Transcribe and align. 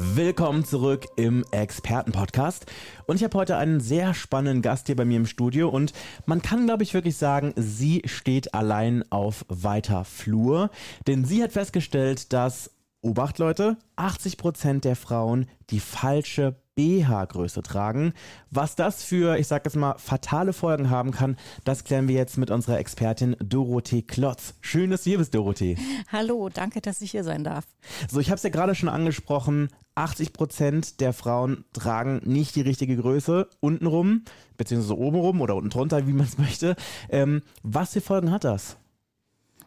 Willkommen 0.00 0.64
zurück 0.64 1.06
im 1.16 1.44
Expertenpodcast. 1.50 2.66
Und 3.06 3.16
ich 3.16 3.24
habe 3.24 3.36
heute 3.36 3.56
einen 3.56 3.80
sehr 3.80 4.14
spannenden 4.14 4.62
Gast 4.62 4.86
hier 4.86 4.94
bei 4.94 5.04
mir 5.04 5.16
im 5.16 5.26
Studio. 5.26 5.68
Und 5.68 5.92
man 6.24 6.40
kann, 6.40 6.66
glaube 6.66 6.84
ich, 6.84 6.94
wirklich 6.94 7.16
sagen, 7.16 7.52
sie 7.56 8.02
steht 8.04 8.54
allein 8.54 9.02
auf 9.10 9.44
weiter 9.48 10.04
Flur. 10.04 10.70
Denn 11.08 11.24
sie 11.24 11.42
hat 11.42 11.50
festgestellt, 11.50 12.32
dass 12.32 12.70
Obacht 13.00 13.40
Leute, 13.40 13.76
80% 13.96 14.82
der 14.82 14.94
Frauen 14.94 15.48
die 15.70 15.80
falsche 15.80 16.54
BH-Größe 16.78 17.62
tragen. 17.62 18.12
Was 18.52 18.76
das 18.76 19.02
für, 19.02 19.36
ich 19.36 19.48
sag 19.48 19.64
jetzt 19.64 19.74
mal, 19.74 19.98
fatale 19.98 20.52
Folgen 20.52 20.90
haben 20.90 21.10
kann, 21.10 21.36
das 21.64 21.82
klären 21.82 22.06
wir 22.06 22.14
jetzt 22.14 22.38
mit 22.38 22.52
unserer 22.52 22.78
Expertin 22.78 23.34
Dorothee 23.40 24.02
Klotz. 24.02 24.54
Schön, 24.60 24.90
dass 24.90 25.02
du 25.02 25.10
hier 25.10 25.18
bist, 25.18 25.34
Dorothee. 25.34 25.76
Hallo, 26.12 26.48
danke, 26.48 26.80
dass 26.80 27.00
ich 27.00 27.10
hier 27.10 27.24
sein 27.24 27.42
darf. 27.42 27.64
So, 28.08 28.20
ich 28.20 28.28
habe 28.30 28.36
es 28.36 28.44
ja 28.44 28.50
gerade 28.50 28.76
schon 28.76 28.88
angesprochen, 28.88 29.70
80% 29.96 30.98
der 30.98 31.12
Frauen 31.12 31.64
tragen 31.72 32.20
nicht 32.24 32.54
die 32.54 32.60
richtige 32.60 32.96
Größe 32.96 33.48
untenrum, 33.58 34.22
beziehungsweise 34.56 34.96
obenrum 34.96 35.40
oder 35.40 35.56
unten 35.56 35.70
drunter, 35.70 36.06
wie 36.06 36.12
man 36.12 36.26
es 36.26 36.38
möchte. 36.38 36.76
Ähm, 37.08 37.42
was 37.64 37.94
für 37.94 38.00
Folgen 38.00 38.30
hat 38.30 38.44
das? 38.44 38.76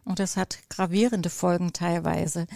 Und 0.05 0.19
das 0.19 0.38
hat 0.38 0.59
gravierende 0.69 1.30
Folgen 1.30 1.73
teilweise. 1.73 2.47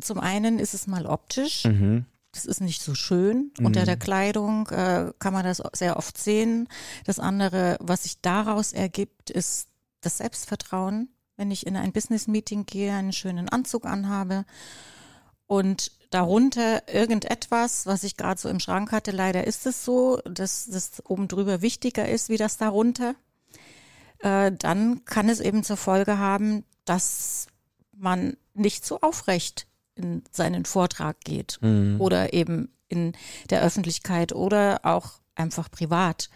Zum 0.00 0.18
einen 0.18 0.58
ist 0.58 0.74
es 0.74 0.88
mal 0.88 1.06
optisch. 1.06 1.64
Mhm. 1.64 2.06
Das 2.34 2.44
ist 2.44 2.60
nicht 2.60 2.82
so 2.82 2.94
schön. 2.94 3.52
Mhm. 3.58 3.66
Unter 3.66 3.84
der 3.84 3.96
Kleidung 3.96 4.68
äh, 4.68 5.12
kann 5.18 5.32
man 5.32 5.44
das 5.44 5.62
sehr 5.72 5.96
oft 5.96 6.18
sehen. 6.18 6.68
Das 7.04 7.18
andere, 7.18 7.76
was 7.80 8.02
sich 8.02 8.20
daraus 8.20 8.72
ergibt, 8.72 9.30
ist 9.30 9.68
das 10.00 10.18
Selbstvertrauen. 10.18 11.08
Wenn 11.36 11.50
ich 11.50 11.66
in 11.66 11.76
ein 11.76 11.92
Business-Meeting 11.92 12.66
gehe, 12.66 12.92
einen 12.92 13.12
schönen 13.12 13.48
Anzug 13.48 13.86
anhabe 13.86 14.44
und 15.46 15.92
darunter 16.10 16.88
irgendetwas, 16.92 17.86
was 17.86 18.04
ich 18.04 18.16
gerade 18.16 18.40
so 18.40 18.48
im 18.48 18.60
Schrank 18.60 18.92
hatte, 18.92 19.10
leider 19.10 19.46
ist 19.46 19.66
es 19.66 19.84
so, 19.84 20.20
dass 20.24 20.66
das 20.66 21.04
oben 21.04 21.26
drüber 21.26 21.60
wichtiger 21.60 22.08
ist 22.08 22.28
wie 22.28 22.36
das 22.36 22.56
darunter, 22.56 23.14
äh, 24.20 24.52
dann 24.52 25.04
kann 25.04 25.28
es 25.28 25.40
eben 25.40 25.64
zur 25.64 25.76
Folge 25.76 26.18
haben, 26.18 26.64
dass 26.84 27.48
man 27.92 28.36
nicht 28.54 28.84
so 28.84 29.00
aufrecht 29.00 29.66
in 29.94 30.22
seinen 30.30 30.64
Vortrag 30.64 31.20
geht 31.20 31.58
mhm. 31.60 32.00
oder 32.00 32.32
eben 32.32 32.68
in 32.88 33.12
der 33.50 33.62
Öffentlichkeit 33.62 34.32
oder 34.32 34.80
auch 34.82 35.20
einfach 35.34 35.70
privat. 35.70 36.30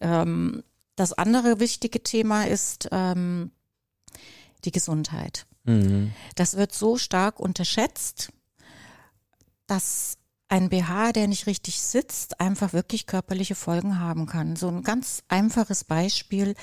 Ähm, 0.00 0.62
das 0.96 1.12
andere 1.12 1.60
wichtige 1.60 2.02
Thema 2.02 2.44
ist 2.44 2.88
ähm, 2.92 3.52
die 4.64 4.72
Gesundheit. 4.72 5.46
Mhm. 5.64 6.12
Das 6.34 6.56
wird 6.56 6.74
so 6.74 6.96
stark 6.98 7.38
unterschätzt, 7.40 8.32
dass 9.66 10.18
ein 10.48 10.70
BH, 10.70 11.12
der 11.12 11.28
nicht 11.28 11.46
richtig 11.46 11.80
sitzt, 11.80 12.40
einfach 12.40 12.72
wirklich 12.72 13.06
körperliche 13.06 13.54
Folgen 13.54 14.00
haben 14.00 14.26
kann. 14.26 14.56
So 14.56 14.68
ein 14.68 14.82
ganz 14.82 15.22
einfaches 15.28 15.84
Beispiel. 15.84 16.54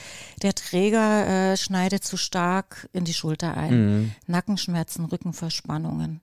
Der 0.42 0.56
Träger 0.56 1.28
äh, 1.52 1.58
schneidet 1.58 2.04
zu 2.04 2.18
stark 2.18 2.90
in 2.94 3.06
die 3.06 3.14
Schulter 3.14 3.56
ein. 3.56 3.74
Mhm. 3.86 4.12
Nackenschmerzen, 4.26 5.06
Rückenverspannungen. 5.06 6.22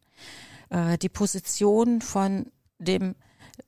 Äh, 0.70 0.98
die 0.98 1.08
Position 1.08 2.00
von 2.00 2.46
dem 2.78 3.14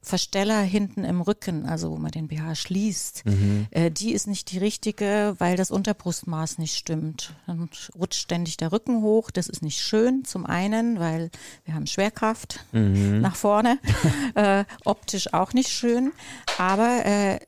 Versteller 0.00 0.60
hinten 0.60 1.04
im 1.04 1.20
Rücken, 1.20 1.66
also 1.66 1.90
wo 1.90 1.96
man 1.96 2.10
den 2.10 2.28
BH 2.28 2.54
schließt, 2.54 3.24
mhm. 3.26 3.66
äh, 3.70 3.90
die 3.90 4.12
ist 4.12 4.26
nicht 4.26 4.50
die 4.52 4.58
richtige, 4.58 5.34
weil 5.38 5.56
das 5.56 5.70
Unterbrustmaß 5.70 6.58
nicht 6.58 6.76
stimmt. 6.76 7.34
Dann 7.46 7.68
rutscht 7.94 8.20
ständig 8.20 8.56
der 8.56 8.72
Rücken 8.72 9.02
hoch. 9.02 9.30
Das 9.30 9.48
ist 9.48 9.62
nicht 9.62 9.80
schön. 9.80 10.24
Zum 10.24 10.46
einen, 10.46 10.98
weil 10.98 11.30
wir 11.64 11.74
haben 11.74 11.86
Schwerkraft 11.86 12.64
mhm. 12.72 13.20
nach 13.20 13.36
vorne. 13.36 13.78
äh, 14.34 14.64
optisch 14.84 15.32
auch 15.32 15.52
nicht 15.52 15.70
schön. 15.70 16.12
Aber 16.58 17.04
äh, 17.04 17.38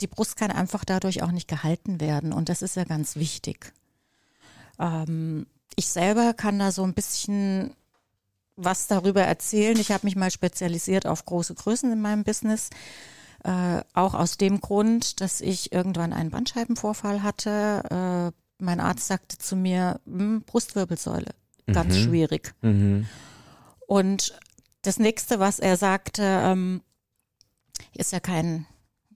die 0.00 0.06
Brust 0.06 0.36
kann 0.36 0.50
einfach 0.50 0.84
dadurch 0.84 1.22
auch 1.22 1.32
nicht 1.32 1.48
gehalten 1.48 2.00
werden. 2.00 2.32
Und 2.32 2.48
das 2.48 2.62
ist 2.62 2.76
ja 2.76 2.84
ganz 2.84 3.16
wichtig. 3.16 3.72
Ähm, 4.78 5.46
ich 5.76 5.88
selber 5.88 6.32
kann 6.34 6.58
da 6.58 6.72
so 6.72 6.82
ein 6.82 6.94
bisschen 6.94 7.74
was 8.64 8.86
darüber 8.86 9.22
erzählen. 9.22 9.78
Ich 9.78 9.90
habe 9.90 10.06
mich 10.06 10.16
mal 10.16 10.30
spezialisiert 10.30 11.06
auf 11.06 11.24
große 11.24 11.54
Größen 11.54 11.90
in 11.92 12.00
meinem 12.00 12.24
Business. 12.24 12.70
Äh, 13.44 13.82
auch 13.94 14.14
aus 14.14 14.36
dem 14.36 14.60
Grund, 14.60 15.20
dass 15.20 15.40
ich 15.40 15.72
irgendwann 15.72 16.12
einen 16.12 16.30
Bandscheibenvorfall 16.30 17.22
hatte. 17.22 18.32
Äh, 18.32 18.62
mein 18.62 18.80
Arzt 18.80 19.06
sagte 19.06 19.38
zu 19.38 19.56
mir, 19.56 20.00
hm, 20.04 20.42
Brustwirbelsäule, 20.42 21.34
ganz 21.66 21.94
mhm. 21.94 22.02
schwierig. 22.02 22.54
Mhm. 22.60 23.06
Und 23.86 24.38
das 24.82 24.98
nächste, 24.98 25.40
was 25.40 25.58
er 25.58 25.76
sagte, 25.76 26.22
ähm, 26.22 26.82
ist 27.94 28.12
ja 28.12 28.20
kein 28.20 28.66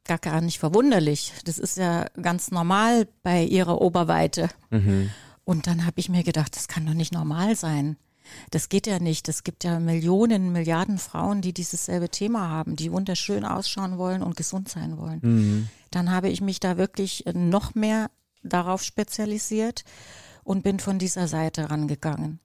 gar, 0.04 0.18
gar 0.18 0.40
nicht 0.40 0.58
verwunderlich. 0.58 1.32
Das 1.44 1.58
ist 1.58 1.76
ja 1.76 2.06
ganz 2.20 2.50
normal 2.50 3.08
bei 3.22 3.42
ihrer 3.42 3.80
Oberweite. 3.80 4.48
Mhm. 4.70 5.10
Und 5.44 5.66
dann 5.66 5.84
habe 5.84 6.00
ich 6.00 6.08
mir 6.08 6.22
gedacht, 6.22 6.56
das 6.56 6.68
kann 6.68 6.86
doch 6.86 6.94
nicht 6.94 7.12
normal 7.12 7.56
sein. 7.56 7.96
Das 8.50 8.68
geht 8.68 8.86
ja 8.86 8.98
nicht. 8.98 9.28
Es 9.28 9.44
gibt 9.44 9.64
ja 9.64 9.80
Millionen, 9.80 10.52
Milliarden 10.52 10.98
Frauen, 10.98 11.40
die 11.40 11.52
dieses 11.52 11.86
selbe 11.86 12.08
Thema 12.08 12.48
haben, 12.48 12.76
die 12.76 12.92
wunderschön 12.92 13.44
ausschauen 13.44 13.98
wollen 13.98 14.22
und 14.22 14.36
gesund 14.36 14.68
sein 14.68 14.98
wollen. 14.98 15.20
Mhm. 15.22 15.68
Dann 15.90 16.10
habe 16.10 16.28
ich 16.28 16.40
mich 16.40 16.60
da 16.60 16.76
wirklich 16.76 17.24
noch 17.34 17.74
mehr 17.74 18.10
darauf 18.42 18.82
spezialisiert 18.82 19.84
und 20.42 20.62
bin 20.62 20.78
von 20.78 20.98
dieser 20.98 21.28
Seite 21.28 21.70
rangegangen. 21.70 22.40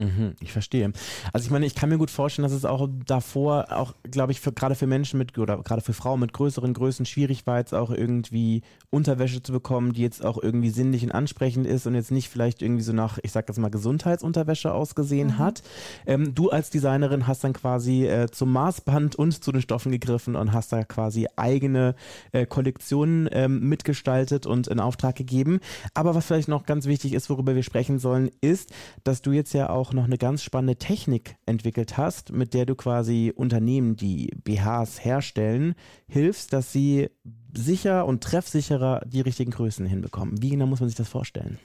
Mhm, 0.00 0.34
ich 0.40 0.50
verstehe. 0.50 0.92
Also 1.32 1.46
ich 1.46 1.52
meine, 1.52 1.66
ich 1.66 1.76
kann 1.76 1.88
mir 1.88 1.98
gut 1.98 2.10
vorstellen, 2.10 2.42
dass 2.42 2.52
es 2.52 2.64
auch 2.64 2.88
davor, 3.06 3.66
auch 3.70 3.94
glaube 4.02 4.32
ich, 4.32 4.40
für, 4.40 4.52
gerade 4.52 4.74
für 4.74 4.88
Menschen 4.88 5.18
mit 5.18 5.38
oder 5.38 5.62
gerade 5.62 5.82
für 5.82 5.92
Frauen 5.92 6.18
mit 6.18 6.32
größeren 6.32 6.74
Größen 6.74 7.06
schwierig 7.06 7.46
war, 7.46 7.58
jetzt 7.58 7.74
auch 7.74 7.92
irgendwie 7.92 8.62
Unterwäsche 8.90 9.40
zu 9.40 9.52
bekommen, 9.52 9.92
die 9.92 10.02
jetzt 10.02 10.24
auch 10.24 10.42
irgendwie 10.42 10.70
sinnlich 10.70 11.04
und 11.04 11.12
ansprechend 11.12 11.68
ist 11.68 11.86
und 11.86 11.94
jetzt 11.94 12.10
nicht 12.10 12.28
vielleicht 12.28 12.60
irgendwie 12.60 12.82
so 12.82 12.92
nach, 12.92 13.18
ich 13.22 13.30
sag 13.30 13.48
jetzt 13.48 13.58
mal, 13.58 13.70
Gesundheitsunterwäsche 13.70 14.74
ausgesehen 14.74 15.28
mhm. 15.28 15.38
hat. 15.38 15.62
Ähm, 16.06 16.34
du 16.34 16.50
als 16.50 16.70
Designerin 16.70 17.28
hast 17.28 17.44
dann 17.44 17.52
quasi 17.52 18.04
äh, 18.04 18.28
zum 18.28 18.52
Maßband 18.52 19.14
und 19.14 19.44
zu 19.44 19.52
den 19.52 19.62
Stoffen 19.62 19.92
gegriffen 19.92 20.34
und 20.34 20.52
hast 20.52 20.72
da 20.72 20.82
quasi 20.82 21.28
eigene 21.36 21.94
äh, 22.32 22.46
Kollektionen 22.46 23.28
ähm, 23.30 23.60
mitgestaltet 23.68 24.44
und 24.44 24.66
in 24.66 24.80
Auftrag 24.80 25.14
gegeben. 25.14 25.60
Aber 25.94 26.16
was 26.16 26.26
vielleicht 26.26 26.48
noch 26.48 26.66
ganz 26.66 26.86
wichtig 26.86 27.12
ist, 27.12 27.30
worüber 27.30 27.54
wir 27.54 27.62
sprechen 27.62 28.00
sollen, 28.00 28.32
ist, 28.40 28.72
dass 29.04 29.22
du 29.22 29.30
jetzt 29.30 29.54
ja 29.54 29.70
auch 29.70 29.83
auch 29.84 29.92
noch 29.92 30.04
eine 30.04 30.16
ganz 30.16 30.42
spannende 30.42 30.76
Technik 30.76 31.36
entwickelt 31.44 31.98
hast, 31.98 32.32
mit 32.32 32.54
der 32.54 32.64
du 32.64 32.74
quasi 32.74 33.34
Unternehmen, 33.36 33.96
die 33.96 34.30
BHs 34.42 35.04
herstellen, 35.04 35.74
hilfst, 36.08 36.54
dass 36.54 36.72
sie 36.72 37.10
sicher 37.54 38.06
und 38.06 38.24
treffsicherer 38.24 39.02
die 39.04 39.20
richtigen 39.20 39.50
Größen 39.50 39.84
hinbekommen. 39.84 40.40
Wie 40.40 40.48
genau 40.48 40.66
muss 40.66 40.80
man 40.80 40.88
sich 40.88 40.96
das 40.96 41.10
vorstellen? 41.10 41.58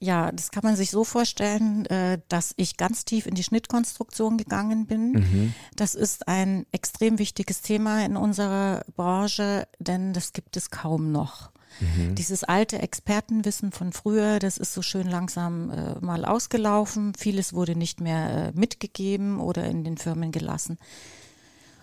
Ja, 0.00 0.32
das 0.32 0.50
kann 0.50 0.64
man 0.64 0.74
sich 0.74 0.90
so 0.90 1.04
vorstellen, 1.04 1.86
äh, 1.86 2.18
dass 2.28 2.52
ich 2.56 2.76
ganz 2.76 3.04
tief 3.04 3.26
in 3.26 3.36
die 3.36 3.44
Schnittkonstruktion 3.44 4.38
gegangen 4.38 4.86
bin. 4.86 5.12
Mhm. 5.12 5.54
Das 5.76 5.94
ist 5.94 6.26
ein 6.26 6.66
extrem 6.72 7.20
wichtiges 7.20 7.62
Thema 7.62 8.04
in 8.04 8.16
unserer 8.16 8.84
Branche, 8.96 9.68
denn 9.78 10.12
das 10.12 10.32
gibt 10.32 10.56
es 10.56 10.70
kaum 10.70 11.12
noch. 11.12 11.52
Mhm. 11.80 12.14
Dieses 12.14 12.44
alte 12.44 12.78
Expertenwissen 12.78 13.72
von 13.72 13.92
früher, 13.92 14.38
das 14.38 14.56
ist 14.58 14.72
so 14.72 14.82
schön 14.82 15.08
langsam 15.08 15.70
äh, 15.70 15.94
mal 16.00 16.24
ausgelaufen. 16.24 17.14
Vieles 17.14 17.52
wurde 17.52 17.76
nicht 17.76 18.00
mehr 18.00 18.52
äh, 18.54 18.58
mitgegeben 18.58 19.40
oder 19.40 19.64
in 19.64 19.84
den 19.84 19.98
Firmen 19.98 20.32
gelassen. 20.32 20.78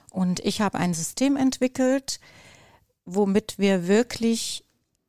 Und 0.09 0.39
ich 0.41 0.62
habe 0.62 0.77
ein 0.77 0.94
System 0.94 1.38
entwickelt, 1.38 2.19
womit 3.06 3.57
wir 3.57 3.88
wirklich 3.88 4.63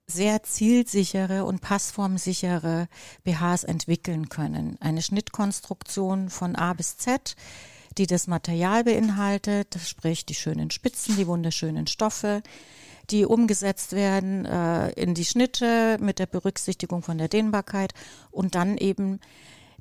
sehr 0.06 0.42
zielsichere 0.42 1.44
und 1.44 1.60
passformsichere 1.60 2.88
BHs 3.22 3.64
entwickeln 3.64 4.28
können. 4.28 4.76
Eine 4.80 5.02
Schnittkonstruktion 5.02 6.28
von 6.28 6.56
A 6.56 6.74
bis 6.74 6.98
Z, 6.98 7.36
die 7.96 8.06
das 8.06 8.26
Material 8.26 8.84
beinhaltet, 8.84 9.78
sprich 9.84 10.26
die 10.26 10.34
schönen 10.34 10.70
Spitzen, 10.70 11.16
die 11.16 11.26
wunderschönen 11.26 11.86
Stoffe, 11.86 12.42
die 13.10 13.24
umgesetzt 13.24 13.92
werden 13.92 14.44
äh, 14.44 14.90
in 14.92 15.14
die 15.14 15.24
Schnitte 15.24 15.98
mit 16.00 16.18
der 16.18 16.26
Berücksichtigung 16.26 17.02
von 17.02 17.18
der 17.18 17.28
Dehnbarkeit 17.28 17.92
und 18.30 18.54
dann 18.54 18.76
eben 18.78 19.20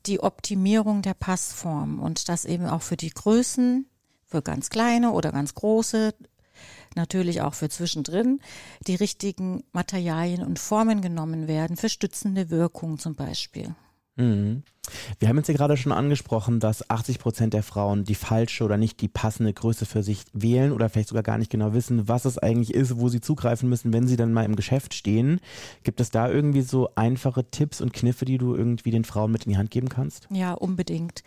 die 0.05 0.19
Optimierung 0.19 1.01
der 1.01 1.13
Passform 1.13 1.99
und 1.99 2.27
das 2.27 2.45
eben 2.45 2.65
auch 2.65 2.81
für 2.81 2.97
die 2.97 3.09
Größen, 3.09 3.87
für 4.25 4.41
ganz 4.41 4.69
kleine 4.69 5.11
oder 5.11 5.31
ganz 5.31 5.53
große 5.53 6.13
natürlich 6.95 7.41
auch 7.41 7.53
für 7.53 7.69
zwischendrin, 7.69 8.39
die 8.87 8.95
richtigen 8.95 9.63
Materialien 9.71 10.43
und 10.43 10.59
Formen 10.59 11.01
genommen 11.01 11.47
werden, 11.47 11.77
für 11.77 11.89
stützende 11.89 12.49
Wirkung 12.49 12.99
zum 12.99 13.15
Beispiel. 13.15 13.75
Mhm. 14.15 14.63
Wir 15.17 15.29
haben 15.29 15.37
jetzt 15.37 15.47
ja 15.47 15.53
gerade 15.53 15.77
schon 15.77 15.91
angesprochen, 15.91 16.59
dass 16.59 16.89
80 16.89 17.17
Prozent 17.17 17.53
der 17.53 17.63
Frauen 17.63 18.03
die 18.03 18.15
falsche 18.15 18.63
oder 18.65 18.77
nicht 18.77 18.99
die 19.01 19.07
passende 19.07 19.53
Größe 19.53 19.85
für 19.85 20.03
sich 20.03 20.23
wählen 20.33 20.71
oder 20.71 20.89
vielleicht 20.89 21.09
sogar 21.09 21.23
gar 21.23 21.37
nicht 21.37 21.49
genau 21.49 21.73
wissen, 21.73 22.07
was 22.07 22.25
es 22.25 22.37
eigentlich 22.37 22.73
ist, 22.73 22.99
wo 22.99 23.07
sie 23.07 23.21
zugreifen 23.21 23.69
müssen, 23.69 23.93
wenn 23.93 24.07
sie 24.07 24.17
dann 24.17 24.33
mal 24.33 24.43
im 24.43 24.55
Geschäft 24.55 24.93
stehen. 24.93 25.39
Gibt 25.83 26.01
es 26.01 26.11
da 26.11 26.29
irgendwie 26.29 26.61
so 26.61 26.89
einfache 26.95 27.49
Tipps 27.49 27.79
und 27.79 27.93
Kniffe, 27.93 28.25
die 28.25 28.37
du 28.37 28.55
irgendwie 28.55 28.91
den 28.91 29.05
Frauen 29.05 29.31
mit 29.31 29.45
in 29.45 29.53
die 29.53 29.57
Hand 29.57 29.71
geben 29.71 29.89
kannst? 29.89 30.27
Ja, 30.29 30.53
unbedingt. 30.53 31.23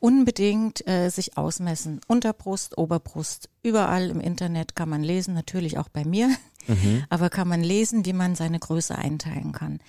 Unbedingt 0.00 0.86
äh, 0.86 1.08
sich 1.10 1.36
ausmessen. 1.36 2.00
Unterbrust, 2.06 2.78
Oberbrust. 2.78 3.48
Überall 3.62 4.10
im 4.10 4.20
Internet 4.20 4.76
kann 4.76 4.88
man 4.88 5.02
lesen, 5.02 5.34
natürlich 5.34 5.78
auch 5.78 5.88
bei 5.88 6.04
mir, 6.04 6.28
mhm. 6.66 7.04
aber 7.10 7.30
kann 7.30 7.48
man 7.48 7.62
lesen, 7.62 8.04
wie 8.04 8.12
man 8.12 8.34
seine 8.34 8.58
Größe 8.58 8.96
einteilen 8.96 9.52
kann. 9.52 9.80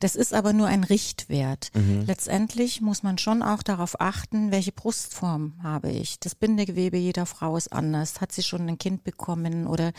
Das 0.00 0.16
ist 0.16 0.34
aber 0.34 0.52
nur 0.52 0.66
ein 0.66 0.84
Richtwert. 0.84 1.70
Mhm. 1.74 2.04
Letztendlich 2.06 2.80
muss 2.80 3.02
man 3.02 3.18
schon 3.18 3.42
auch 3.42 3.62
darauf 3.62 4.00
achten, 4.00 4.50
welche 4.50 4.72
Brustform 4.72 5.54
habe 5.62 5.90
ich. 5.90 6.18
Das 6.20 6.34
Bindegewebe 6.34 6.96
jeder 6.96 7.26
Frau 7.26 7.56
ist 7.56 7.72
anders. 7.72 8.20
Hat 8.20 8.32
sie 8.32 8.42
schon 8.42 8.68
ein 8.68 8.78
Kind 8.78 9.04
bekommen 9.04 9.66
oder 9.66 9.92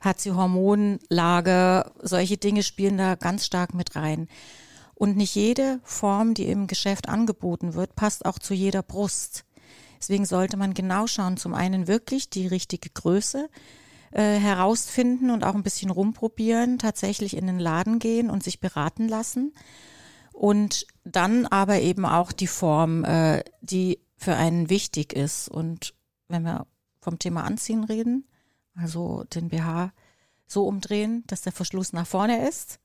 hat 0.00 0.20
sie 0.20 0.32
Hormonlage? 0.32 1.90
Solche 2.02 2.36
Dinge 2.36 2.62
spielen 2.62 2.98
da 2.98 3.14
ganz 3.14 3.46
stark 3.46 3.74
mit 3.74 3.96
rein. 3.96 4.28
Und 4.94 5.16
nicht 5.16 5.34
jede 5.34 5.80
Form, 5.82 6.34
die 6.34 6.46
im 6.46 6.66
Geschäft 6.66 7.08
angeboten 7.08 7.74
wird, 7.74 7.96
passt 7.96 8.24
auch 8.24 8.38
zu 8.38 8.54
jeder 8.54 8.82
Brust. 8.82 9.44
Deswegen 9.98 10.26
sollte 10.26 10.56
man 10.56 10.74
genau 10.74 11.06
schauen, 11.06 11.36
zum 11.36 11.54
einen 11.54 11.88
wirklich 11.88 12.28
die 12.28 12.46
richtige 12.46 12.90
Größe, 12.90 13.48
äh, 14.14 14.38
herausfinden 14.38 15.30
und 15.30 15.42
auch 15.42 15.56
ein 15.56 15.64
bisschen 15.64 15.90
rumprobieren, 15.90 16.78
tatsächlich 16.78 17.36
in 17.36 17.48
den 17.48 17.58
Laden 17.58 17.98
gehen 17.98 18.30
und 18.30 18.44
sich 18.44 18.60
beraten 18.60 19.08
lassen. 19.08 19.52
Und 20.32 20.86
dann 21.04 21.46
aber 21.46 21.80
eben 21.80 22.06
auch 22.06 22.30
die 22.30 22.46
Form, 22.46 23.04
äh, 23.04 23.42
die 23.60 23.98
für 24.16 24.36
einen 24.36 24.70
wichtig 24.70 25.12
ist. 25.12 25.48
Und 25.48 25.94
wenn 26.28 26.44
wir 26.44 26.68
vom 27.00 27.18
Thema 27.18 27.42
Anziehen 27.42 27.82
reden, 27.82 28.28
also 28.76 29.24
den 29.24 29.48
BH 29.48 29.92
so 30.46 30.64
umdrehen, 30.64 31.24
dass 31.26 31.42
der 31.42 31.52
Verschluss 31.52 31.92
nach 31.92 32.06
vorne 32.06 32.48
ist, 32.48 32.78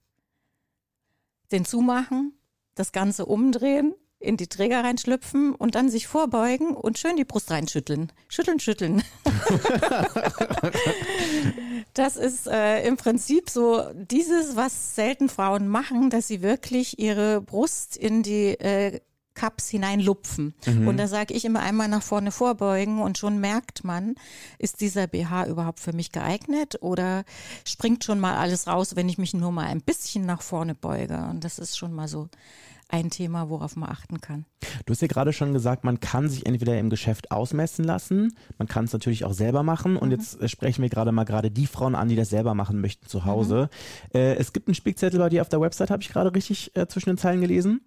den 1.52 1.64
zumachen, 1.64 2.34
das 2.74 2.92
Ganze 2.92 3.28
umdrehen 3.28 3.94
in 4.20 4.36
die 4.36 4.48
Träger 4.48 4.84
reinschlüpfen 4.84 5.56
und 5.56 5.76
dann 5.76 5.90
sich 5.90 6.08
vorbeugen 6.08 6.76
und 6.76 6.98
schön 6.98 7.16
die 7.16 7.26
Brust 7.26 7.52
reinschütteln. 7.52 8.12
Schütteln, 8.28 8.60
schütteln. 8.60 9.02
das 11.94 12.18
ist 12.18 12.48
äh, 12.48 12.86
im 12.86 12.98
Prinzip 12.98 13.50
so 13.50 13.84
dieses, 13.94 14.58
was 14.58 14.96
selten 14.96 15.30
Frauen 15.30 15.70
machen, 15.70 16.10
dass 16.10 16.28
sie 16.28 16.42
wirklich 16.42 17.00
ihre 17.00 17.42
Brust 17.42 17.96
in 17.96 18.22
die 18.22 18.60
äh, 18.60 19.00
Cups 19.40 19.70
hineinlupfen. 19.70 20.54
Mhm. 20.66 20.88
Und 20.90 20.98
da 20.98 21.08
sage 21.08 21.34
ich 21.34 21.46
immer 21.46 21.62
einmal 21.62 21.88
nach 21.88 22.04
vorne 22.04 22.32
vorbeugen 22.32 23.00
und 23.00 23.18
schon 23.18 23.40
merkt 23.40 23.86
man, 23.86 24.16
ist 24.58 24.82
dieser 24.82 25.08
BH 25.08 25.48
überhaupt 25.48 25.80
für 25.80 25.94
mich 25.94 26.12
geeignet 26.12 26.78
oder 26.82 27.24
springt 27.66 28.04
schon 28.04 28.20
mal 28.20 28.36
alles 28.36 28.68
raus, 28.68 28.98
wenn 28.98 29.08
ich 29.08 29.18
mich 29.18 29.34
nur 29.34 29.54
mal 29.54 29.68
ein 29.68 29.82
bisschen 29.82 30.26
nach 30.26 30.42
vorne 30.42 30.76
beuge. 30.76 31.26
Und 31.30 31.46
das 31.46 31.58
ist 31.58 31.78
schon 31.78 31.94
mal 31.94 32.10
so 32.10 32.28
ein 32.90 33.10
Thema, 33.10 33.50
worauf 33.50 33.76
man 33.76 33.90
achten 33.90 34.20
kann. 34.20 34.46
Du 34.86 34.92
hast 34.92 35.02
ja 35.02 35.08
gerade 35.08 35.32
schon 35.32 35.54
gesagt, 35.54 35.84
man 35.84 36.00
kann 36.00 36.28
sich 36.28 36.46
entweder 36.46 36.78
im 36.78 36.90
Geschäft 36.90 37.32
ausmessen 37.32 37.86
lassen, 37.86 38.36
man 38.58 38.68
kann 38.68 38.86
es 38.86 38.94
natürlich 38.94 39.24
auch 39.24 39.34
selber 39.34 39.64
machen 39.64 39.96
und 39.96 40.10
mhm. 40.10 40.16
jetzt 40.16 40.42
äh, 40.42 40.50
sprechen 40.50 40.82
wir 40.82 40.90
gerade 40.90 41.12
mal 41.12 41.24
gerade 41.24 41.52
die 41.52 41.68
Frauen 41.68 41.96
an, 41.96 42.10
die 42.10 42.16
das 42.16 42.30
selber 42.30 42.56
machen 42.56 42.82
möchten 42.82 43.08
zu 43.08 43.26
Hause. 43.26 43.70
Mhm. 44.14 44.20
Äh, 44.20 44.36
es 44.36 44.54
gibt 44.54 44.68
einen 44.68 44.76
Spickzettel 44.76 45.20
bei 45.20 45.30
dir 45.30 45.42
auf 45.42 45.50
der 45.50 45.62
Website, 45.62 45.92
habe 45.92 46.02
ich 46.02 46.10
gerade 46.10 46.34
richtig 46.34 46.76
äh, 46.76 46.88
zwischen 46.88 47.12
den 47.12 47.18
Zeilen 47.18 47.42
gelesen? 47.42 47.82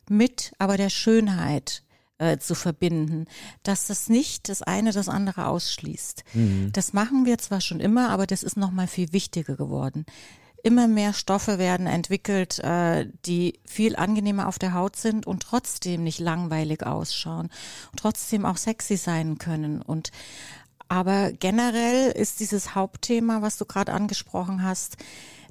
mit 0.08 0.54
aber 0.58 0.78
der 0.78 0.90
Schönheit 0.90 1.84
äh, 2.20 2.38
zu 2.38 2.54
verbinden, 2.54 3.26
dass 3.64 3.88
das 3.88 4.10
nicht 4.10 4.50
das 4.50 4.62
eine 4.62 4.92
das 4.92 5.10
andere 5.10 5.48
ausschließt. 5.48 6.24
Mhm. 6.34 6.70
Das 6.74 6.94
machen 6.94 7.26
wir 7.26 7.38
zwar 7.38 7.62
schon 7.62 7.80
immer, 7.80 8.10
aber 8.10 8.28
das 8.28 8.44
ist 8.44 8.58
noch 8.58 8.72
mal 8.72 8.88
viel 8.88 9.12
wichtiger 9.12 9.56
geworden. 9.56 10.06
Immer 10.62 10.88
mehr 10.88 11.14
Stoffe 11.14 11.58
werden 11.58 11.88
entwickelt, 11.88 12.60
äh, 12.60 13.08
die 13.26 13.60
viel 13.66 13.96
angenehmer 13.96 14.48
auf 14.48 14.60
der 14.60 14.74
Haut 14.74 14.98
sind 14.98 15.26
und 15.26 15.44
trotzdem 15.44 16.04
nicht 16.04 16.20
langweilig 16.20 16.86
ausschauen 16.86 17.50
und 17.92 18.00
trotzdem 18.00 18.46
auch 18.46 18.58
sexy 18.58 18.98
sein 18.98 19.38
können. 19.38 19.82
Und 19.82 20.12
aber 20.90 21.32
generell 21.32 22.12
ist 22.12 22.42
dieses 22.42 22.76
Hauptthema, 22.76 23.42
was 23.42 23.58
du 23.58 23.66
gerade 23.66 23.94
angesprochen 23.94 24.64
hast, 24.64 24.98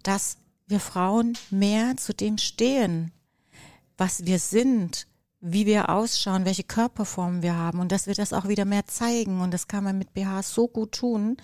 dass 0.03 0.37
wir 0.67 0.81
Frauen 0.81 1.39
mehr 1.51 1.97
zu 1.97 2.13
dem 2.13 2.37
stehen, 2.37 3.13
was 3.97 4.27
wir 4.27 4.39
sind 4.39 5.08
wie 5.41 5.67
wir 5.67 5.89
ausschauen, 5.89 6.45
welche 6.45 6.65
Körperformen 6.65 7.43
wir 7.43 7.55
haben 7.55 7.79
und 7.79 7.93
dass 7.93 8.07
wir 8.07 8.15
das 8.15 8.33
auch 8.33 8.49
wieder 8.49 8.65
mehr 8.65 8.87
zeigen. 8.87 9.41
Und 9.41 9.55
das 9.55 9.69
kann 9.69 9.85
man 9.85 9.99
mit 9.99 10.13
BHs 10.13 10.53
so 10.53 10.67
gut 10.69 10.93
tun. 10.93 11.37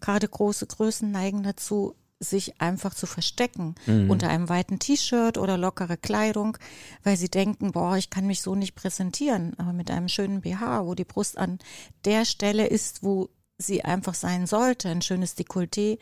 Gerade 0.00 0.28
große 0.28 0.66
Größen 0.66 1.10
neigen 1.10 1.42
dazu, 1.42 1.96
sich 2.20 2.60
einfach 2.60 2.94
zu 2.94 3.06
verstecken 3.06 3.74
mhm. 3.86 4.10
unter 4.10 4.28
einem 4.28 4.48
weiten 4.48 4.78
T-Shirt 4.78 5.38
oder 5.38 5.56
lockere 5.56 5.96
Kleidung, 5.96 6.58
weil 7.02 7.16
sie 7.16 7.30
denken, 7.30 7.72
boah, 7.72 7.96
ich 7.96 8.10
kann 8.10 8.26
mich 8.26 8.42
so 8.42 8.54
nicht 8.54 8.74
präsentieren. 8.74 9.58
Aber 9.58 9.72
mit 9.72 9.90
einem 9.90 10.08
schönen 10.08 10.42
BH, 10.42 10.84
wo 10.84 10.94
die 10.94 11.04
Brust 11.04 11.38
an 11.38 11.58
der 12.04 12.26
Stelle 12.26 12.66
ist, 12.66 13.02
wo 13.02 13.30
sie 13.56 13.84
einfach 13.84 14.14
sein 14.14 14.46
sollte, 14.46 14.90
ein 14.90 15.02
schönes 15.02 15.36
Dekolleté 15.36 15.98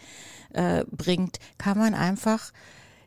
äh, 0.50 0.84
bringt, 0.90 1.38
kann 1.56 1.78
man 1.78 1.94
einfach 1.94 2.52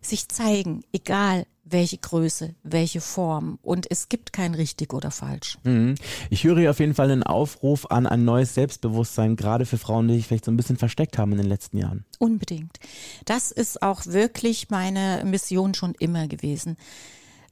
sich 0.01 0.27
zeigen, 0.27 0.83
egal 0.91 1.45
welche 1.63 1.97
Größe, 1.97 2.55
welche 2.63 3.01
Form. 3.01 3.59
Und 3.61 3.89
es 3.89 4.09
gibt 4.09 4.33
kein 4.33 4.53
richtig 4.53 4.93
oder 4.93 5.11
falsch. 5.11 5.57
Mhm. 5.63 5.95
Ich 6.29 6.43
höre 6.43 6.59
hier 6.59 6.71
auf 6.71 6.79
jeden 6.79 6.93
Fall 6.93 7.11
einen 7.11 7.23
Aufruf 7.23 7.85
an 7.89 8.07
ein 8.07 8.25
neues 8.25 8.53
Selbstbewusstsein, 8.53 9.35
gerade 9.35 9.65
für 9.65 9.77
Frauen, 9.77 10.07
die 10.07 10.15
sich 10.15 10.27
vielleicht 10.27 10.45
so 10.45 10.51
ein 10.51 10.57
bisschen 10.57 10.77
versteckt 10.77 11.17
haben 11.17 11.31
in 11.31 11.37
den 11.37 11.47
letzten 11.47 11.77
Jahren. 11.77 12.05
Unbedingt. 12.19 12.79
Das 13.25 13.51
ist 13.51 13.81
auch 13.81 14.05
wirklich 14.05 14.69
meine 14.69 15.23
Mission 15.25 15.73
schon 15.73 15.95
immer 15.99 16.27
gewesen. 16.27 16.77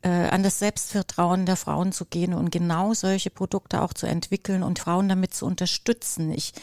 Äh, 0.01 0.29
an 0.29 0.43
das 0.43 0.59
Selbstvertrauen 0.59 1.45
der 1.45 1.57
Frauen 1.57 1.91
zu 1.91 2.05
gehen 2.05 2.33
und 2.33 2.51
genau 2.51 2.93
solche 2.93 3.29
Produkte 3.29 3.81
auch 3.81 3.93
zu 3.93 4.07
entwickeln 4.07 4.63
und 4.63 4.79
Frauen 4.79 5.09
damit 5.09 5.33
zu 5.33 5.45
unterstützen. 5.45 6.31
Ich 6.31 6.53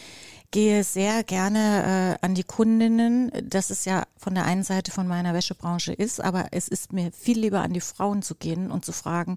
gehe 0.51 0.85
sehr 0.85 1.25
gerne 1.25 2.19
äh, 2.21 2.25
an 2.25 2.35
die 2.35 2.45
Kundinnen, 2.45 3.31
dass 3.43 3.71
es 3.71 3.85
ja 3.85 4.05
von 4.17 4.35
der 4.35 4.45
einen 4.45 4.63
Seite 4.63 4.91
von 4.91 5.07
meiner 5.07 5.35
Wäschebranche 5.35 5.93
ist, 5.93 6.21
aber 6.21 6.49
es 6.53 6.69
ist 6.69 6.93
mir 6.93 7.13
viel 7.13 7.39
lieber 7.39 7.61
an 7.61 7.73
die 7.73 7.81
Frauen 7.81 8.23
zu 8.23 8.35
gehen 8.35 8.71
und 8.71 8.85
zu 8.85 8.93
fragen, 8.93 9.37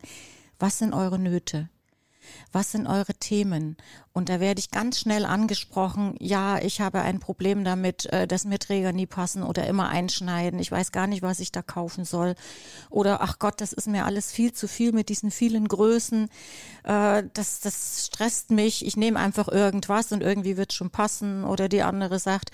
was 0.59 0.77
sind 0.77 0.93
eure 0.93 1.19
Nöte? 1.19 1.69
Was 2.51 2.71
sind 2.71 2.87
eure 2.87 3.13
Themen? 3.13 3.77
Und 4.11 4.29
da 4.29 4.39
werde 4.39 4.59
ich 4.59 4.71
ganz 4.71 4.99
schnell 4.99 5.23
angesprochen, 5.23 6.15
ja, 6.19 6.59
ich 6.59 6.81
habe 6.81 7.01
ein 7.01 7.19
Problem 7.19 7.63
damit, 7.63 8.05
äh, 8.07 8.27
dass 8.27 8.45
mir 8.45 8.59
Träger 8.59 8.91
nie 8.91 9.05
passen 9.05 9.43
oder 9.43 9.67
immer 9.67 9.89
einschneiden. 9.89 10.59
Ich 10.59 10.71
weiß 10.71 10.91
gar 10.91 11.07
nicht, 11.07 11.21
was 11.21 11.39
ich 11.39 11.51
da 11.51 11.61
kaufen 11.61 12.05
soll. 12.05 12.35
Oder, 12.89 13.21
ach 13.21 13.39
Gott, 13.39 13.61
das 13.61 13.71
ist 13.71 13.87
mir 13.87 14.05
alles 14.05 14.31
viel 14.31 14.51
zu 14.51 14.67
viel 14.67 14.91
mit 14.91 15.09
diesen 15.09 15.31
vielen 15.31 15.67
Größen. 15.67 16.29
Äh, 16.83 17.23
das, 17.33 17.59
das 17.61 18.07
stresst 18.07 18.51
mich. 18.51 18.85
Ich 18.85 18.97
nehme 18.97 19.19
einfach 19.19 19.47
irgendwas 19.47 20.11
und 20.11 20.21
irgendwie 20.21 20.57
wird 20.57 20.73
schon 20.73 20.89
passen. 20.89 21.43
Oder 21.43 21.69
die 21.69 21.83
andere 21.83 22.19
sagt, 22.19 22.51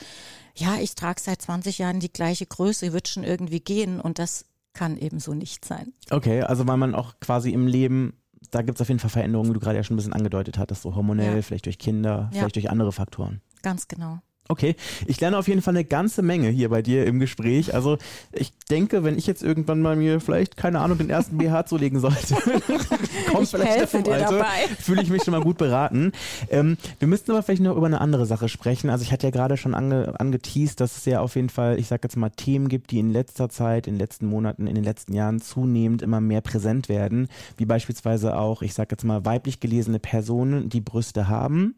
ja, 0.56 0.78
ich 0.78 0.96
trage 0.96 1.22
seit 1.22 1.42
20 1.42 1.80
Jahren 1.80 2.00
die 2.00 2.12
gleiche 2.12 2.46
Größe, 2.46 2.94
wird 2.94 3.08
schon 3.08 3.24
irgendwie 3.24 3.60
gehen. 3.60 4.00
Und 4.00 4.20
das 4.20 4.46
kann 4.74 4.98
ebenso 4.98 5.34
nicht 5.34 5.66
sein. 5.66 5.94
Okay, 6.12 6.42
also 6.42 6.68
weil 6.68 6.78
man 6.78 6.94
auch 6.94 7.20
quasi 7.20 7.52
im 7.52 7.66
Leben 7.66 8.14
da 8.52 8.62
gibt 8.62 8.78
es 8.78 8.82
auf 8.82 8.88
jeden 8.88 9.00
Fall 9.00 9.10
Veränderungen, 9.10 9.50
wie 9.50 9.54
du 9.54 9.60
gerade 9.60 9.78
ja 9.78 9.84
schon 9.84 9.96
ein 9.96 9.98
bisschen 9.98 10.14
angedeutet 10.14 10.58
hattest, 10.58 10.82
so 10.84 10.96
hormonell, 10.96 11.36
ja. 11.36 11.42
vielleicht 11.42 11.66
durch 11.66 11.78
Kinder, 11.78 12.30
ja. 12.32 12.40
vielleicht 12.40 12.56
durch 12.56 12.70
andere 12.70 12.92
Faktoren. 12.92 13.42
Ganz 13.62 13.88
genau. 13.88 14.20
Okay, 14.48 14.76
ich 15.08 15.20
lerne 15.20 15.40
auf 15.40 15.48
jeden 15.48 15.64
Fall 15.64 15.74
eine 15.74 15.86
ganze 15.86 16.22
Menge 16.22 16.50
hier 16.50 16.70
bei 16.70 16.84
dir 16.84 17.08
im 17.08 17.20
Gespräch. 17.20 17.74
Also 17.74 17.98
ich 18.32 18.54
denke, 18.70 19.04
wenn 19.04 19.18
ich 19.18 19.26
jetzt 19.26 19.42
irgendwann 19.42 19.82
mal 19.82 19.96
mir 19.96 20.20
vielleicht, 20.20 20.56
keine 20.56 20.82
Ahnung, 20.82 21.00
den 21.00 21.10
ersten 21.10 21.40
BH 21.40 21.66
zulegen 21.66 22.00
sollte, 22.00 22.36
kommt 23.32 23.44
ich 23.44 23.50
vielleicht 23.50 23.78
helfe 23.78 24.04
dir 24.04 24.14
Alter, 24.14 24.38
dabei. 24.38 24.68
fühle 24.80 25.02
ich 25.02 25.10
mich 25.10 25.24
schon 25.24 25.32
mal 25.32 25.42
gut 25.42 25.58
beraten. 25.58 26.12
Ähm, 26.52 26.78
wir 27.00 27.08
müssten 27.08 27.32
aber 27.32 27.42
vielleicht 27.42 27.64
noch 27.64 27.76
über 27.76 27.88
eine 27.88 28.02
andere 28.02 28.28
Sache 28.28 28.48
sprechen. 28.48 28.92
Also 28.92 29.04
ich 29.04 29.12
hatte 29.12 29.26
ja 29.26 29.32
gerade 29.32 29.58
schon 29.58 29.74
ange, 29.74 30.14
angeteased, 30.20 30.80
dass 30.80 30.96
es 30.96 31.06
ja 31.06 31.22
auf 31.22 31.36
jeden 31.36 31.50
Fall, 31.50 31.80
ich 31.80 31.88
sage 31.88 32.02
jetzt 32.04 32.16
mal, 32.16 32.30
Themen 32.30 32.68
gibt, 32.68 32.92
die 32.92 33.00
in 33.00 33.10
letzter 33.10 33.50
Zeit, 33.50 33.88
in 33.88 33.96
den 33.96 34.00
letzten 34.00 34.28
Monaten, 34.28 34.68
in 34.68 34.76
den 34.76 34.84
letzten 34.84 35.14
Jahren 35.14 35.42
zunehmend 35.42 36.04
immer 36.04 36.22
mehr 36.22 36.42
präsent 36.42 36.88
werden. 36.88 37.30
Wie 37.58 37.66
beispielsweise 37.66 38.38
auch, 38.38 38.62
ich 38.62 38.76
sage 38.76 38.90
jetzt 38.92 39.06
mal, 39.06 39.26
weiblich 39.26 39.60
gelesene 39.60 39.98
Personen, 39.98 40.70
die 40.70 40.82
Brüste 40.82 41.28
haben 41.28 41.74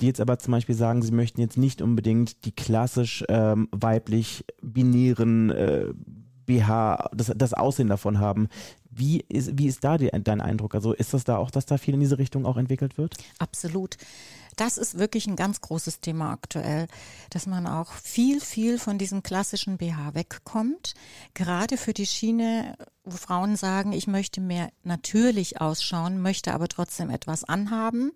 die 0.00 0.06
jetzt 0.06 0.20
aber 0.20 0.38
zum 0.38 0.52
Beispiel 0.52 0.74
sagen, 0.74 1.02
sie 1.02 1.12
möchten 1.12 1.40
jetzt 1.40 1.56
nicht 1.56 1.82
unbedingt 1.82 2.44
die 2.44 2.52
klassisch 2.52 3.24
ähm, 3.28 3.68
weiblich 3.72 4.44
binären 4.62 5.50
äh, 5.50 5.86
BH, 6.46 7.10
das, 7.14 7.32
das 7.34 7.54
Aussehen 7.54 7.88
davon 7.88 8.20
haben. 8.20 8.48
Wie 8.90 9.20
ist, 9.28 9.58
wie 9.58 9.66
ist 9.66 9.84
da 9.84 9.98
die, 9.98 10.10
dein 10.22 10.40
Eindruck? 10.40 10.74
Also 10.74 10.92
ist 10.92 11.12
das 11.12 11.24
da 11.24 11.36
auch, 11.36 11.50
dass 11.50 11.66
da 11.66 11.76
viel 11.76 11.94
in 11.94 12.00
diese 12.00 12.18
Richtung 12.18 12.46
auch 12.46 12.56
entwickelt 12.56 12.96
wird? 12.96 13.16
Absolut. 13.38 13.96
Das 14.56 14.78
ist 14.78 14.98
wirklich 14.98 15.26
ein 15.26 15.36
ganz 15.36 15.60
großes 15.60 16.00
Thema 16.00 16.32
aktuell, 16.32 16.88
dass 17.28 17.46
man 17.46 17.66
auch 17.66 17.92
viel, 17.92 18.40
viel 18.40 18.78
von 18.78 18.96
diesem 18.96 19.22
klassischen 19.22 19.76
BH 19.76 20.14
wegkommt. 20.14 20.94
Gerade 21.34 21.76
für 21.76 21.92
die 21.92 22.06
Schiene, 22.06 22.74
wo 23.04 23.18
Frauen 23.18 23.56
sagen, 23.56 23.92
ich 23.92 24.06
möchte 24.06 24.40
mehr 24.40 24.70
natürlich 24.82 25.60
ausschauen, 25.60 26.22
möchte 26.22 26.54
aber 26.54 26.68
trotzdem 26.68 27.10
etwas 27.10 27.44
anhaben 27.44 28.12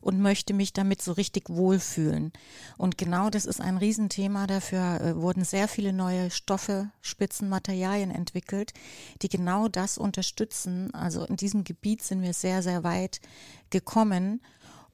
und 0.00 0.18
möchte 0.18 0.54
mich 0.54 0.72
damit 0.72 1.02
so 1.02 1.12
richtig 1.12 1.50
wohlfühlen. 1.50 2.32
Und 2.78 2.96
genau 2.96 3.28
das 3.28 3.44
ist 3.44 3.60
ein 3.60 3.76
Riesenthema. 3.76 4.46
Dafür 4.46 4.98
äh, 4.98 5.16
wurden 5.16 5.44
sehr 5.44 5.68
viele 5.68 5.92
neue 5.92 6.30
Stoffe, 6.30 6.90
Spitzen, 7.02 7.50
Materialien 7.50 8.10
entwickelt, 8.10 8.72
die 9.20 9.28
genau 9.28 9.68
das 9.68 9.98
unterstützen. 9.98 10.94
Also 10.94 11.26
in 11.26 11.36
diesem 11.36 11.64
Gebiet 11.64 12.02
sind 12.02 12.22
wir 12.22 12.32
sehr, 12.32 12.62
sehr 12.62 12.82
weit 12.82 13.20
gekommen. 13.68 14.40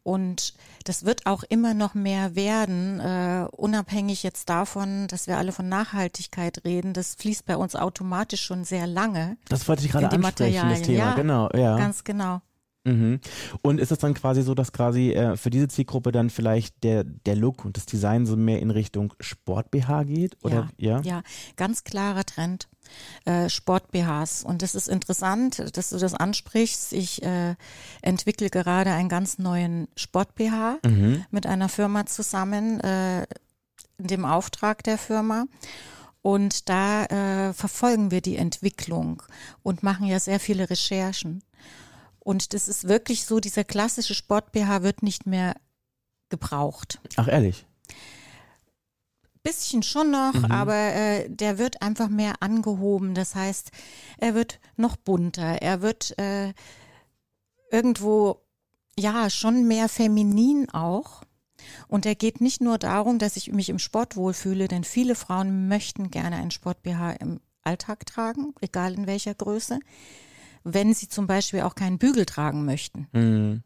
Und 0.02 0.55
das 0.85 1.05
wird 1.05 1.26
auch 1.26 1.43
immer 1.43 1.75
noch 1.75 1.95
mehr 1.95 2.35
werden, 2.35 3.00
äh, 3.00 3.47
unabhängig 3.50 4.23
jetzt 4.23 4.49
davon, 4.49 5.07
dass 5.09 5.26
wir 5.26 5.37
alle 5.37 5.52
von 5.52 5.69
Nachhaltigkeit 5.69 6.64
reden. 6.64 6.95
Das 6.95 7.14
fließt 7.14 7.45
bei 7.45 7.57
uns 7.57 7.76
automatisch 7.76 8.43
schon 8.43 8.64
sehr 8.64 8.87
lange. 8.87 9.37
Das 9.49 9.69
wollte 9.69 9.85
ich 9.85 9.93
gerade 9.93 10.11
ansprechen, 10.11 10.69
das 10.69 10.83
Thema, 10.83 10.99
ja, 10.99 11.14
genau. 11.14 11.50
Ja. 11.55 11.76
Ganz 11.76 12.05
genau. 12.05 12.40
Mhm. 12.88 13.21
Und 13.62 13.80
ist 13.80 13.92
es 13.92 13.99
dann 13.99 14.14
quasi 14.14 14.42
so, 14.42 14.54
dass 14.54 14.73
quasi 14.73 15.12
äh, 15.12 15.37
für 15.37 15.50
diese 15.50 15.68
Zielgruppe 15.68 16.12
dann 16.12 16.30
vielleicht 16.30 16.83
der, 16.83 17.04
der 17.04 17.37
Look 17.37 17.64
und 17.64 17.76
das 17.76 17.87
Design 17.87 18.26
so 18.26 18.37
mehr 18.37 18.61
in 18.61 18.71
Richtung 18.71 19.14
Sport-BH 19.21 20.04
geht? 20.04 20.37
Oder? 20.42 20.71
Ja, 20.78 21.00
ja, 21.00 21.00
ja, 21.02 21.23
ganz 21.57 21.85
klarer 21.85 22.25
Trend. 22.25 22.68
Äh, 23.26 23.50
Sport-BHs. 23.50 24.45
Und 24.45 24.62
es 24.62 24.75
ist 24.75 24.88
interessant, 24.88 25.76
dass 25.76 25.90
du 25.90 25.99
das 25.99 26.14
ansprichst. 26.14 26.95
Ich 26.95 27.23
äh, 27.23 27.54
entwickle 28.00 28.49
gerade 28.49 28.92
einen 28.92 29.11
ganz 29.11 29.38
neuen 29.38 29.88
Sport-BH 29.97 30.78
mhm. 30.87 31.25
mit 31.30 31.47
einer 31.47 31.68
Firma 31.68 32.07
zusammen, 32.07 32.80
äh, 32.80 33.25
in 33.99 34.07
dem 34.07 34.25
Auftrag 34.25 34.83
der 34.85 34.97
Firma. 34.97 35.45
Und 36.23 36.68
da 36.68 37.04
äh, 37.04 37.52
verfolgen 37.52 38.11
wir 38.11 38.21
die 38.21 38.37
Entwicklung 38.37 39.23
und 39.62 39.83
machen 39.83 40.07
ja 40.07 40.18
sehr 40.18 40.40
viele 40.40 40.68
Recherchen. 40.68 41.42
Und 42.28 42.52
das 42.52 42.68
ist 42.68 42.87
wirklich 42.87 43.25
so, 43.25 43.40
dieser 43.40 43.64
klassische 43.64 44.14
Sport-BH 44.14 44.82
wird 44.82 45.02
nicht 45.02 45.26
mehr 45.26 45.56
gebraucht. 46.28 47.00
Ach 47.16 47.26
ehrlich? 47.26 47.64
bisschen 49.42 49.82
schon 49.82 50.11
noch, 50.11 50.35
mhm. 50.35 50.44
aber 50.50 50.76
äh, 50.76 51.30
der 51.30 51.56
wird 51.56 51.80
einfach 51.80 52.11
mehr 52.11 52.35
angehoben. 52.42 53.14
Das 53.14 53.35
heißt, 53.35 53.70
er 54.18 54.35
wird 54.35 54.61
noch 54.76 54.97
bunter, 54.97 55.62
er 55.62 55.80
wird 55.80 56.18
äh, 56.18 56.52
irgendwo 57.73 58.42
ja 58.99 59.30
schon 59.30 59.66
mehr 59.66 59.88
feminin 59.88 60.68
auch. 60.68 61.23
Und 61.87 62.04
er 62.04 62.14
geht 62.14 62.42
nicht 62.42 62.61
nur 62.61 62.76
darum, 62.76 63.18
dass 63.18 63.38
ich 63.38 63.50
mich 63.52 63.70
im 63.70 63.78
Sport 63.78 64.16
wohlfühle, 64.16 64.68
denn 64.68 64.85
viele 64.85 65.14
Frauen 65.14 65.66
möchten 65.66 66.11
gerne 66.11 66.37
ein 66.37 66.50
Sport-BH 66.50 67.12
im 67.12 67.40
Alltag 67.62 68.04
tragen, 68.04 68.54
egal 68.61 68.92
in 68.92 69.06
welcher 69.06 69.35
Größe, 69.35 69.78
wenn 70.65 70.95
sie 70.95 71.09
zum 71.09 71.27
Beispiel 71.27 71.62
auch 71.62 71.75
keinen 71.75 71.99
Bügel 71.99 72.27
tragen 72.27 72.65
möchten. 72.65 73.09
Mhm. 73.12 73.62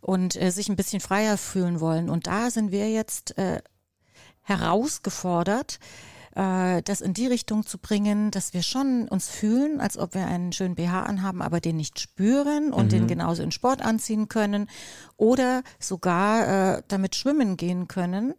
Und 0.00 0.40
äh, 0.40 0.50
sich 0.50 0.68
ein 0.68 0.76
bisschen 0.76 1.00
freier 1.00 1.36
fühlen 1.36 1.80
wollen. 1.80 2.08
Und 2.08 2.26
da 2.26 2.50
sind 2.50 2.70
wir 2.70 2.90
jetzt 2.90 3.36
äh, 3.38 3.60
herausgefordert, 4.42 5.80
äh, 6.36 6.82
das 6.82 7.00
in 7.00 7.14
die 7.14 7.26
Richtung 7.26 7.66
zu 7.66 7.78
bringen, 7.78 8.30
dass 8.30 8.52
wir 8.52 8.62
schon 8.62 9.08
uns 9.08 9.28
fühlen, 9.28 9.80
als 9.80 9.98
ob 9.98 10.14
wir 10.14 10.26
einen 10.26 10.52
schönen 10.52 10.76
BH 10.76 11.02
anhaben, 11.02 11.42
aber 11.42 11.60
den 11.60 11.76
nicht 11.76 11.98
spüren 11.98 12.72
und 12.72 12.86
mhm. 12.86 12.90
den 12.90 13.06
genauso 13.06 13.42
in 13.42 13.50
Sport 13.50 13.82
anziehen 13.82 14.28
können 14.28 14.68
oder 15.16 15.62
sogar 15.80 16.76
äh, 16.76 16.82
damit 16.88 17.16
schwimmen 17.16 17.56
gehen 17.56 17.88
können 17.88 18.34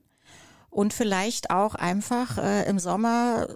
und 0.69 0.93
vielleicht 0.93 1.49
auch 1.49 1.75
einfach 1.75 2.37
äh, 2.37 2.69
im 2.69 2.77
Sommer 2.77 3.47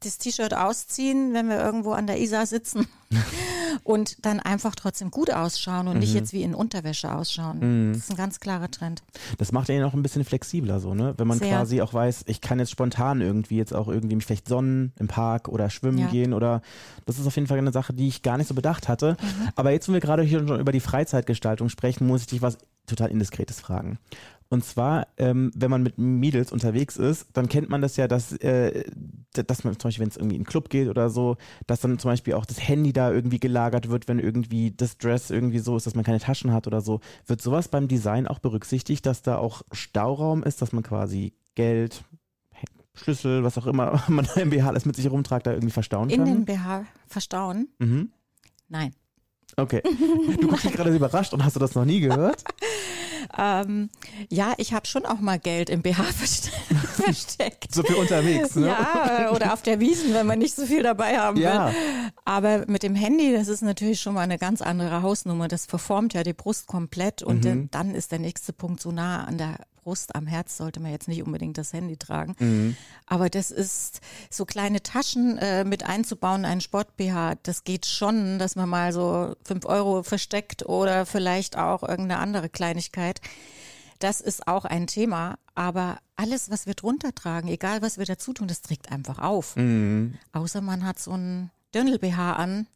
das 0.00 0.18
T-Shirt 0.18 0.54
ausziehen, 0.54 1.34
wenn 1.34 1.48
wir 1.48 1.58
irgendwo 1.58 1.92
an 1.92 2.06
der 2.06 2.20
Isar 2.20 2.46
sitzen 2.46 2.86
und 3.82 4.24
dann 4.24 4.38
einfach 4.38 4.74
trotzdem 4.74 5.10
gut 5.10 5.30
ausschauen 5.30 5.88
und 5.88 5.94
mhm. 5.94 6.00
nicht 6.00 6.14
jetzt 6.14 6.32
wie 6.32 6.42
in 6.42 6.54
Unterwäsche 6.54 7.12
ausschauen. 7.12 7.58
Mhm. 7.88 7.92
Das 7.94 8.04
ist 8.04 8.10
ein 8.10 8.16
ganz 8.16 8.38
klarer 8.38 8.70
Trend. 8.70 9.02
Das 9.38 9.50
macht 9.50 9.68
ja 9.68 9.84
auch 9.86 9.94
ein 9.94 10.02
bisschen 10.02 10.24
flexibler 10.24 10.78
so, 10.80 10.94
ne? 10.94 11.14
Wenn 11.16 11.26
man 11.26 11.38
Sehr. 11.38 11.48
quasi 11.50 11.80
auch 11.80 11.92
weiß, 11.92 12.24
ich 12.26 12.40
kann 12.40 12.58
jetzt 12.58 12.70
spontan 12.70 13.20
irgendwie 13.20 13.56
jetzt 13.56 13.74
auch 13.74 13.88
irgendwie 13.88 14.16
mich 14.16 14.26
vielleicht 14.26 14.48
sonnen 14.48 14.92
im 14.98 15.08
Park 15.08 15.48
oder 15.48 15.70
schwimmen 15.70 15.98
ja. 15.98 16.06
gehen 16.08 16.32
oder 16.32 16.62
das 17.06 17.18
ist 17.18 17.26
auf 17.26 17.34
jeden 17.34 17.48
Fall 17.48 17.58
eine 17.58 17.72
Sache, 17.72 17.92
die 17.92 18.08
ich 18.08 18.22
gar 18.22 18.38
nicht 18.38 18.48
so 18.48 18.54
bedacht 18.54 18.88
hatte. 18.88 19.16
Mhm. 19.20 19.48
Aber 19.56 19.72
jetzt, 19.72 19.88
wenn 19.88 19.94
wir 19.94 20.00
gerade 20.00 20.22
hier 20.22 20.46
schon 20.46 20.60
über 20.60 20.72
die 20.72 20.80
Freizeitgestaltung 20.80 21.68
sprechen, 21.68 22.06
muss 22.06 22.22
ich 22.22 22.26
dich 22.28 22.42
was 22.42 22.58
total 22.86 23.10
Indiskretes 23.10 23.60
fragen. 23.60 23.98
Und 24.50 24.64
zwar, 24.64 25.08
ähm, 25.18 25.50
wenn 25.54 25.70
man 25.70 25.82
mit 25.82 25.98
Mädels 25.98 26.52
unterwegs 26.52 26.96
ist, 26.96 27.26
dann 27.34 27.50
kennt 27.50 27.68
man 27.68 27.82
das 27.82 27.96
ja, 27.96 28.08
dass, 28.08 28.32
äh, 28.32 28.84
dass 29.32 29.62
man 29.62 29.78
zum 29.78 29.88
Beispiel, 29.88 30.02
wenn 30.02 30.08
es 30.08 30.16
irgendwie 30.16 30.36
in 30.36 30.40
einen 30.40 30.46
Club 30.46 30.70
geht 30.70 30.88
oder 30.88 31.10
so, 31.10 31.36
dass 31.66 31.80
dann 31.80 31.98
zum 31.98 32.10
Beispiel 32.10 32.32
auch 32.32 32.46
das 32.46 32.66
Handy 32.66 32.94
da 32.94 33.12
irgendwie 33.12 33.40
gelagert 33.40 33.90
wird, 33.90 34.08
wenn 34.08 34.18
irgendwie 34.18 34.70
das 34.70 34.96
Dress 34.96 35.30
irgendwie 35.30 35.58
so 35.58 35.76
ist, 35.76 35.86
dass 35.86 35.94
man 35.94 36.04
keine 36.04 36.18
Taschen 36.18 36.52
hat 36.52 36.66
oder 36.66 36.80
so. 36.80 37.00
Wird 37.26 37.42
sowas 37.42 37.68
beim 37.68 37.88
Design 37.88 38.26
auch 38.26 38.38
berücksichtigt, 38.38 39.04
dass 39.04 39.20
da 39.20 39.36
auch 39.36 39.62
Stauraum 39.70 40.42
ist, 40.42 40.62
dass 40.62 40.72
man 40.72 40.82
quasi 40.82 41.34
Geld, 41.54 42.04
Schlüssel, 42.94 43.44
was 43.44 43.58
auch 43.58 43.66
immer 43.66 44.02
man 44.08 44.26
im 44.36 44.48
BH 44.48 44.66
alles 44.66 44.86
mit 44.86 44.96
sich 44.96 45.04
herumtragt, 45.04 45.46
da 45.46 45.52
irgendwie 45.52 45.72
verstauen 45.72 46.08
kann? 46.08 46.26
In 46.26 46.44
den 46.44 46.44
BH 46.46 46.86
verstauen? 47.06 47.68
Mhm. 47.78 48.12
Nein. 48.68 48.94
Okay. 49.56 49.82
Du 50.40 50.48
guckst 50.48 50.64
dich 50.64 50.72
gerade 50.72 50.94
überrascht 50.94 51.32
und 51.34 51.44
hast 51.44 51.56
du 51.56 51.60
das 51.60 51.74
noch 51.74 51.84
nie 51.84 52.00
gehört? 52.00 52.44
ähm, 53.36 53.90
ja, 54.28 54.54
ich 54.56 54.72
habe 54.72 54.86
schon 54.86 55.04
auch 55.04 55.20
mal 55.20 55.38
Geld 55.38 55.70
im 55.70 55.82
BH 55.82 56.02
versteckt. 56.96 57.74
so 57.74 57.82
viel 57.82 57.96
unterwegs, 57.96 58.54
ne? 58.54 58.68
Ja, 58.68 59.30
oder 59.32 59.52
auf 59.52 59.62
der 59.62 59.80
Wiesen, 59.80 60.14
wenn 60.14 60.26
man 60.26 60.38
nicht 60.38 60.54
so 60.54 60.66
viel 60.66 60.82
dabei 60.82 61.18
haben 61.18 61.38
ja. 61.38 61.68
will. 61.68 61.74
Aber 62.24 62.64
mit 62.66 62.82
dem 62.82 62.94
Handy, 62.94 63.32
das 63.32 63.48
ist 63.48 63.62
natürlich 63.62 64.00
schon 64.00 64.14
mal 64.14 64.22
eine 64.22 64.38
ganz 64.38 64.62
andere 64.62 65.02
Hausnummer. 65.02 65.48
Das 65.48 65.66
verformt 65.66 66.14
ja 66.14 66.22
die 66.22 66.32
Brust 66.32 66.66
komplett 66.66 67.22
und 67.22 67.44
mhm. 67.44 67.68
dann 67.70 67.94
ist 67.94 68.12
der 68.12 68.18
nächste 68.18 68.52
Punkt 68.52 68.80
so 68.80 68.92
nah 68.92 69.24
an 69.24 69.38
der 69.38 69.58
Brust, 69.88 70.14
am 70.14 70.26
Herz 70.26 70.58
sollte 70.58 70.80
man 70.80 70.90
jetzt 70.90 71.08
nicht 71.08 71.22
unbedingt 71.22 71.56
das 71.56 71.72
Handy 71.72 71.96
tragen. 71.96 72.36
Mhm. 72.38 72.76
Aber 73.06 73.30
das 73.30 73.50
ist 73.50 74.02
so 74.28 74.44
kleine 74.44 74.82
Taschen 74.82 75.38
äh, 75.38 75.64
mit 75.64 75.82
einzubauen, 75.82 76.44
einen 76.44 76.60
Sport-BH, 76.60 77.36
das 77.42 77.64
geht 77.64 77.86
schon, 77.86 78.38
dass 78.38 78.54
man 78.54 78.68
mal 78.68 78.92
so 78.92 79.34
fünf 79.42 79.64
Euro 79.64 80.02
versteckt 80.02 80.66
oder 80.66 81.06
vielleicht 81.06 81.56
auch 81.56 81.82
irgendeine 81.82 82.18
andere 82.18 82.50
Kleinigkeit. 82.50 83.22
Das 83.98 84.20
ist 84.20 84.46
auch 84.46 84.66
ein 84.66 84.86
Thema, 84.86 85.38
aber 85.54 86.00
alles, 86.16 86.50
was 86.50 86.66
wir 86.66 86.74
drunter 86.74 87.14
tragen, 87.14 87.48
egal 87.48 87.80
was 87.80 87.96
wir 87.96 88.04
dazu 88.04 88.34
tun, 88.34 88.46
das 88.46 88.60
trägt 88.60 88.92
einfach 88.92 89.20
auf. 89.20 89.56
Mhm. 89.56 90.18
Außer 90.32 90.60
man 90.60 90.84
hat 90.84 90.98
so 90.98 91.12
ein 91.12 91.50
Dirndl-BH 91.74 92.32
an, 92.32 92.66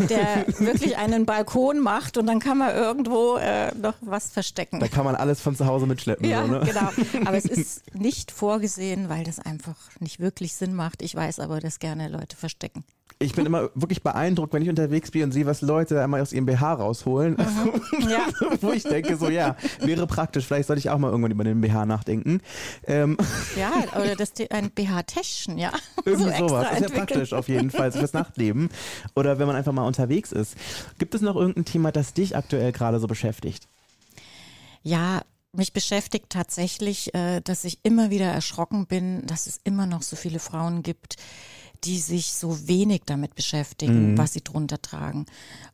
der 0.00 0.46
wirklich 0.58 0.96
einen 0.96 1.26
Balkon 1.26 1.80
macht 1.80 2.16
und 2.16 2.26
dann 2.26 2.40
kann 2.40 2.58
man 2.58 2.74
irgendwo 2.74 3.36
äh, 3.36 3.74
noch 3.74 3.94
was 4.00 4.30
verstecken. 4.30 4.80
Da 4.80 4.88
kann 4.88 5.04
man 5.04 5.14
alles 5.14 5.40
von 5.40 5.54
zu 5.54 5.66
Hause 5.66 5.86
mitschleppen. 5.86 6.28
Ja, 6.28 6.46
so, 6.46 6.52
ne? 6.52 6.60
genau. 6.64 6.90
Aber 7.26 7.36
es 7.36 7.44
ist 7.44 7.94
nicht 7.94 8.30
vorgesehen, 8.30 9.08
weil 9.08 9.24
das 9.24 9.38
einfach 9.38 9.76
nicht 10.00 10.20
wirklich 10.20 10.54
Sinn 10.54 10.74
macht. 10.74 11.02
Ich 11.02 11.14
weiß 11.14 11.40
aber, 11.40 11.60
dass 11.60 11.78
gerne 11.78 12.08
Leute 12.08 12.36
verstecken. 12.36 12.84
Ich 13.20 13.34
bin 13.34 13.46
immer 13.46 13.70
wirklich 13.74 14.02
beeindruckt, 14.04 14.52
wenn 14.52 14.62
ich 14.62 14.68
unterwegs 14.68 15.10
bin 15.10 15.24
und 15.24 15.32
sehe, 15.32 15.44
was 15.44 15.60
Leute 15.60 16.00
einmal 16.02 16.20
aus 16.20 16.32
ihrem 16.32 16.46
BH 16.46 16.74
rausholen. 16.74 17.34
Mhm. 17.36 18.08
Ja. 18.08 18.26
Wo 18.60 18.70
ich 18.70 18.84
denke, 18.84 19.16
so 19.16 19.28
ja, 19.28 19.56
wäre 19.80 20.06
praktisch. 20.06 20.46
Vielleicht 20.46 20.68
sollte 20.68 20.78
ich 20.78 20.88
auch 20.88 20.98
mal 20.98 21.10
irgendwann 21.10 21.32
über 21.32 21.42
den 21.44 21.60
BH 21.60 21.84
nachdenken. 21.84 22.40
Ähm, 22.86 23.16
Ja, 23.56 23.72
oder 24.00 24.14
das 24.14 24.32
ein 24.50 24.70
BH-Täschchen, 24.70 25.58
ja. 25.58 25.72
irgendwie 26.04 26.30
So 26.38 26.48
sowas. 26.48 26.72
Ist 26.72 26.80
ja 26.80 26.88
praktisch 26.88 27.32
auf 27.32 27.48
jeden 27.48 27.70
Fall 27.70 27.90
fürs 27.90 28.12
Nachtleben. 28.12 28.70
Oder 29.16 29.38
wenn 29.38 29.46
man 29.48 29.56
einfach 29.56 29.72
mal 29.72 29.86
unterwegs 29.86 30.30
ist. 30.32 30.54
Gibt 30.98 31.14
es 31.14 31.20
noch 31.20 31.34
irgendein 31.34 31.64
Thema, 31.64 31.90
das 31.90 32.14
dich 32.14 32.36
aktuell 32.36 32.70
gerade 32.72 33.00
so 33.00 33.08
beschäftigt? 33.08 33.66
Ja, 34.82 35.22
mich 35.52 35.72
beschäftigt 35.72 36.26
tatsächlich, 36.30 37.14
äh, 37.14 37.40
dass 37.40 37.64
ich 37.64 37.80
immer 37.82 38.10
wieder 38.10 38.26
erschrocken 38.26 38.86
bin, 38.86 39.26
dass 39.26 39.46
es 39.46 39.60
immer 39.64 39.86
noch 39.86 40.02
so 40.02 40.14
viele 40.14 40.38
Frauen 40.38 40.82
gibt, 40.82 41.16
die 41.84 41.98
sich 41.98 42.32
so 42.32 42.66
wenig 42.68 43.02
damit 43.06 43.34
beschäftigen, 43.34 44.18
was 44.18 44.32
sie 44.32 44.42
drunter 44.42 44.80
tragen. 44.82 45.26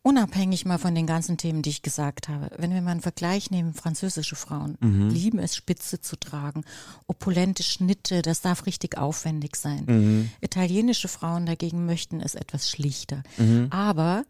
Unabhängig 0.02 0.64
mal 0.66 0.78
von 0.78 0.94
den 0.94 1.06
ganzen 1.06 1.36
Themen, 1.38 1.62
die 1.62 1.70
ich 1.70 1.82
gesagt 1.82 2.28
habe. 2.28 2.50
Wenn 2.58 2.72
wir 2.74 2.82
mal 2.82 2.92
einen 2.92 3.00
Vergleich 3.00 3.50
nehmen, 3.50 3.74
französische 3.74 4.36
Frauen 4.36 4.76
lieben 5.10 5.38
es, 5.38 5.56
Spitze 5.56 6.00
zu 6.00 6.16
tragen, 6.16 6.64
opulente 7.06 7.62
Schnitte, 7.62 8.22
das 8.22 8.40
darf 8.40 8.66
richtig 8.66 8.98
aufwendig 8.98 9.56
sein. 9.56 10.30
Italienische 10.40 11.08
Frauen 11.08 11.46
dagegen 11.46 11.86
möchten 11.86 12.20
es 12.20 12.34
etwas 12.34 12.68
schlichter. 12.70 13.22
Aber 13.70 14.24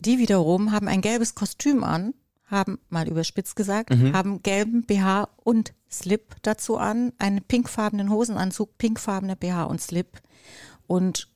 die 0.00 0.18
wiederum 0.18 0.70
haben 0.72 0.86
ein 0.88 1.00
gelbes 1.00 1.34
Kostüm 1.34 1.82
an, 1.84 2.14
haben, 2.46 2.78
mal 2.88 3.08
überspitzt 3.08 3.56
gesagt, 3.56 3.90
haben 4.14 4.42
gelben 4.42 4.84
BH 4.84 5.28
und 5.44 5.74
Slip 5.90 6.36
dazu 6.42 6.76
an, 6.78 7.12
einen 7.18 7.42
pinkfarbenen 7.42 8.10
Hosenanzug, 8.10 8.78
pinkfarbene 8.78 9.36
BH 9.36 9.64
und 9.64 9.80
Slip. 9.80 10.20
Und 10.88 11.28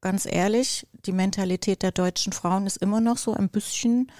ganz 0.00 0.24
ehrlich, 0.24 0.86
die 1.06 1.10
Mentalität 1.12 1.82
der 1.82 1.90
deutschen 1.90 2.32
Frauen 2.32 2.66
ist 2.66 2.76
immer 2.76 3.00
noch 3.00 3.18
so 3.18 3.34
ein 3.34 3.48
bisschen 3.48 4.12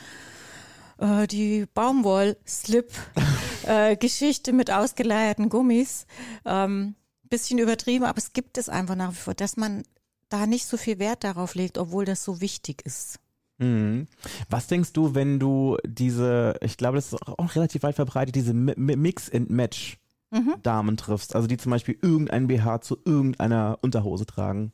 äh, 0.99 1.29
die 1.29 1.67
Baumwoll-Slip-Geschichte 1.75 4.53
mit 4.57 4.73
ausgeleierten 4.73 5.49
Gummis. 5.49 6.07
Ähm, 6.45 6.97
bisschen 7.31 7.59
übertrieben, 7.59 8.05
aber 8.07 8.17
es 8.19 8.33
gibt 8.33 8.57
es 8.59 8.69
einfach 8.71 8.95
nach 8.97 9.13
wie 9.13 9.17
vor, 9.17 9.35
dass 9.35 9.57
man 9.59 9.83
da 10.31 10.47
nicht 10.47 10.65
so 10.67 10.77
viel 10.79 10.99
Wert 10.99 11.25
darauf 11.25 11.55
legt, 11.55 11.77
obwohl 11.79 12.07
das 12.07 12.25
so 12.25 12.41
wichtig 12.41 12.81
ist. 12.87 13.21
Mhm. 13.59 14.07
Was 14.49 14.67
denkst 14.67 14.95
du, 14.95 15.15
wenn 15.15 15.39
du 15.39 15.77
diese, 15.87 16.55
ich 16.63 16.79
glaube, 16.79 16.97
das 16.97 17.13
ist 17.13 17.23
auch 17.29 17.55
relativ 17.55 17.83
weit 17.83 17.97
verbreitet, 17.97 18.35
diese 18.35 18.53
Mi- 18.53 18.75
Mi- 18.77 18.97
Mix-and-Match 18.97 19.99
Damen 20.63 20.99
triffst, 20.99 21.35
also 21.35 21.49
die 21.49 21.57
zum 21.57 21.71
Beispiel 21.71 21.97
irgendein 22.03 22.49
BH 22.49 22.83
zu 22.83 22.99
irgendeiner 23.05 23.79
Unterhose 23.81 24.27
tragen? 24.27 24.73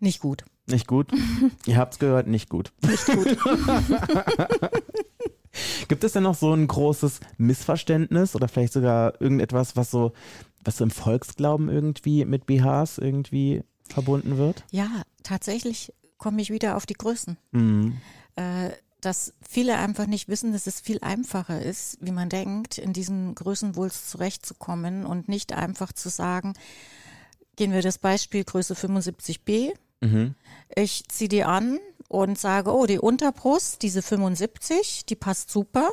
Nicht 0.00 0.20
gut. 0.20 0.44
Nicht 0.66 0.86
gut? 0.86 1.12
Ihr 1.66 1.76
habt's 1.76 1.98
gehört, 1.98 2.26
nicht 2.26 2.48
gut. 2.48 2.72
Nicht 2.82 3.06
gut. 3.06 3.36
Gibt 5.88 6.04
es 6.04 6.12
denn 6.12 6.22
noch 6.22 6.34
so 6.34 6.52
ein 6.52 6.66
großes 6.66 7.20
Missverständnis 7.36 8.34
oder 8.34 8.48
vielleicht 8.48 8.72
sogar 8.72 9.20
irgendetwas, 9.20 9.76
was 9.76 9.90
so, 9.90 10.12
was 10.64 10.78
so 10.78 10.84
im 10.84 10.90
Volksglauben 10.90 11.68
irgendwie 11.68 12.24
mit 12.24 12.46
BHs 12.46 12.98
irgendwie 12.98 13.62
verbunden 13.88 14.38
wird? 14.38 14.64
ja, 14.70 15.02
tatsächlich 15.22 15.92
komme 16.16 16.40
ich 16.40 16.50
wieder 16.50 16.76
auf 16.76 16.86
die 16.86 16.94
Größen. 16.94 17.36
Mhm. 17.52 17.98
äh, 18.36 18.70
dass 19.00 19.32
viele 19.40 19.78
einfach 19.78 20.06
nicht 20.06 20.28
wissen, 20.28 20.52
dass 20.52 20.66
es 20.66 20.80
viel 20.80 20.98
einfacher 21.00 21.62
ist, 21.62 21.96
wie 22.02 22.12
man 22.12 22.28
denkt, 22.28 22.76
in 22.76 22.92
diesen 22.92 23.34
Größenwulst 23.34 24.10
zurechtzukommen 24.10 25.06
und 25.06 25.26
nicht 25.28 25.54
einfach 25.54 25.92
zu 25.92 26.10
sagen, 26.10 26.52
gehen 27.56 27.72
wir 27.72 27.82
das 27.82 27.98
Beispiel 27.98 28.44
Größe 28.44 28.74
75b, 28.74 29.72
Mhm. 30.00 30.34
ich 30.74 31.04
ziehe 31.08 31.28
die 31.28 31.44
an 31.44 31.78
und 32.08 32.38
sage, 32.38 32.72
oh, 32.74 32.86
die 32.86 32.98
Unterbrust, 32.98 33.82
diese 33.82 34.02
75, 34.02 35.04
die 35.06 35.14
passt 35.14 35.50
super, 35.50 35.90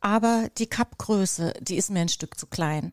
aber 0.00 0.48
die 0.58 0.66
Kappgröße, 0.68 1.54
die 1.60 1.76
ist 1.76 1.90
mir 1.90 2.00
ein 2.00 2.08
Stück 2.08 2.38
zu 2.38 2.46
klein. 2.46 2.92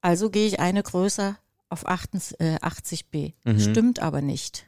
Also 0.00 0.30
gehe 0.30 0.46
ich 0.46 0.60
eine 0.60 0.82
größer 0.82 1.38
auf 1.70 1.86
80, 1.86 2.40
äh, 2.40 2.56
80b. 2.56 3.32
Stimmt 3.58 4.00
aber 4.00 4.22
nicht. 4.22 4.66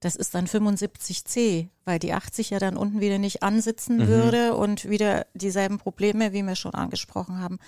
Das 0.00 0.16
ist 0.16 0.34
dann 0.34 0.46
75c, 0.46 1.68
weil 1.84 1.98
die 1.98 2.12
80 2.12 2.50
ja 2.50 2.58
dann 2.58 2.76
unten 2.76 3.00
wieder 3.00 3.18
nicht 3.18 3.42
ansitzen 3.42 4.06
würde 4.06 4.54
und 4.54 4.90
wieder 4.90 5.26
dieselben 5.34 5.78
Probleme, 5.78 6.32
wie 6.32 6.42
wir 6.42 6.56
schon 6.56 6.74
angesprochen 6.74 7.40
haben, 7.40 7.58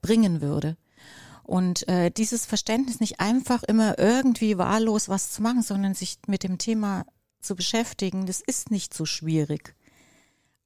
bringen 0.00 0.40
würde. 0.40 0.76
Und 1.44 1.86
äh, 1.88 2.10
dieses 2.10 2.46
Verständnis 2.46 3.00
nicht 3.00 3.20
einfach 3.20 3.62
immer 3.62 3.98
irgendwie 3.98 4.58
wahllos 4.58 5.08
was 5.08 5.30
zu 5.30 5.42
machen, 5.42 5.62
sondern 5.62 5.94
sich 5.94 6.18
mit 6.26 6.42
dem 6.42 6.58
Thema 6.58 7.04
zu 7.40 7.54
beschäftigen, 7.54 8.26
das 8.26 8.40
ist 8.40 8.70
nicht 8.70 8.94
so 8.94 9.04
schwierig. 9.04 9.74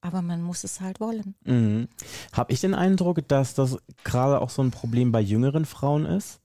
Aber 0.01 0.21
man 0.21 0.41
muss 0.41 0.63
es 0.63 0.79
halt 0.79 1.01
wollen. 1.01 1.35
Mhm. 1.43 1.89
Habe 2.31 2.53
ich 2.53 2.61
den 2.61 2.73
Eindruck, 2.73 3.27
dass 3.27 3.53
das 3.53 3.77
gerade 4.05 4.39
auch 4.39 4.49
so 4.49 4.61
ein 4.61 4.71
Problem 4.71 5.11
bei 5.11 5.19
jüngeren 5.19 5.65
Frauen 5.65 6.05
ist? 6.05 6.39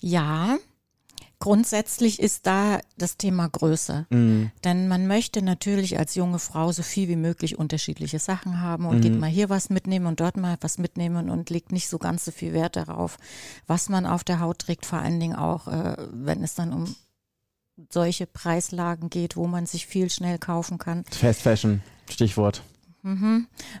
Ja, 0.00 0.58
grundsätzlich 1.40 2.20
ist 2.20 2.46
da 2.46 2.80
das 2.96 3.16
Thema 3.16 3.48
Größe. 3.48 4.06
Mhm. 4.10 4.50
Denn 4.64 4.88
man 4.88 5.06
möchte 5.06 5.42
natürlich 5.42 5.98
als 5.98 6.14
junge 6.14 6.38
Frau 6.38 6.72
so 6.72 6.82
viel 6.82 7.08
wie 7.08 7.16
möglich 7.16 7.58
unterschiedliche 7.58 8.18
Sachen 8.18 8.60
haben 8.60 8.86
und 8.86 9.00
geht 9.00 9.18
mal 9.18 9.30
hier 9.30 9.48
was 9.48 9.70
mitnehmen 9.70 10.06
und 10.06 10.20
dort 10.20 10.36
mal 10.36 10.56
was 10.60 10.78
mitnehmen 10.78 11.30
und 11.30 11.50
legt 11.50 11.72
nicht 11.72 11.88
so 11.88 11.98
ganz 11.98 12.24
so 12.24 12.32
viel 12.32 12.52
Wert 12.52 12.76
darauf, 12.76 13.18
was 13.66 13.88
man 13.88 14.06
auf 14.06 14.24
der 14.24 14.40
Haut 14.40 14.58
trägt, 14.58 14.86
vor 14.86 14.98
allen 14.98 15.20
Dingen 15.20 15.36
auch, 15.36 15.68
äh, 15.68 15.96
wenn 16.12 16.42
es 16.42 16.54
dann 16.54 16.72
um 16.72 16.94
solche 17.90 18.26
Preislagen 18.26 19.08
geht, 19.08 19.36
wo 19.36 19.46
man 19.46 19.66
sich 19.66 19.86
viel 19.86 20.10
schnell 20.10 20.38
kaufen 20.38 20.78
kann. 20.78 21.04
Fast 21.10 21.42
Fashion, 21.42 21.82
Stichwort. 22.10 22.62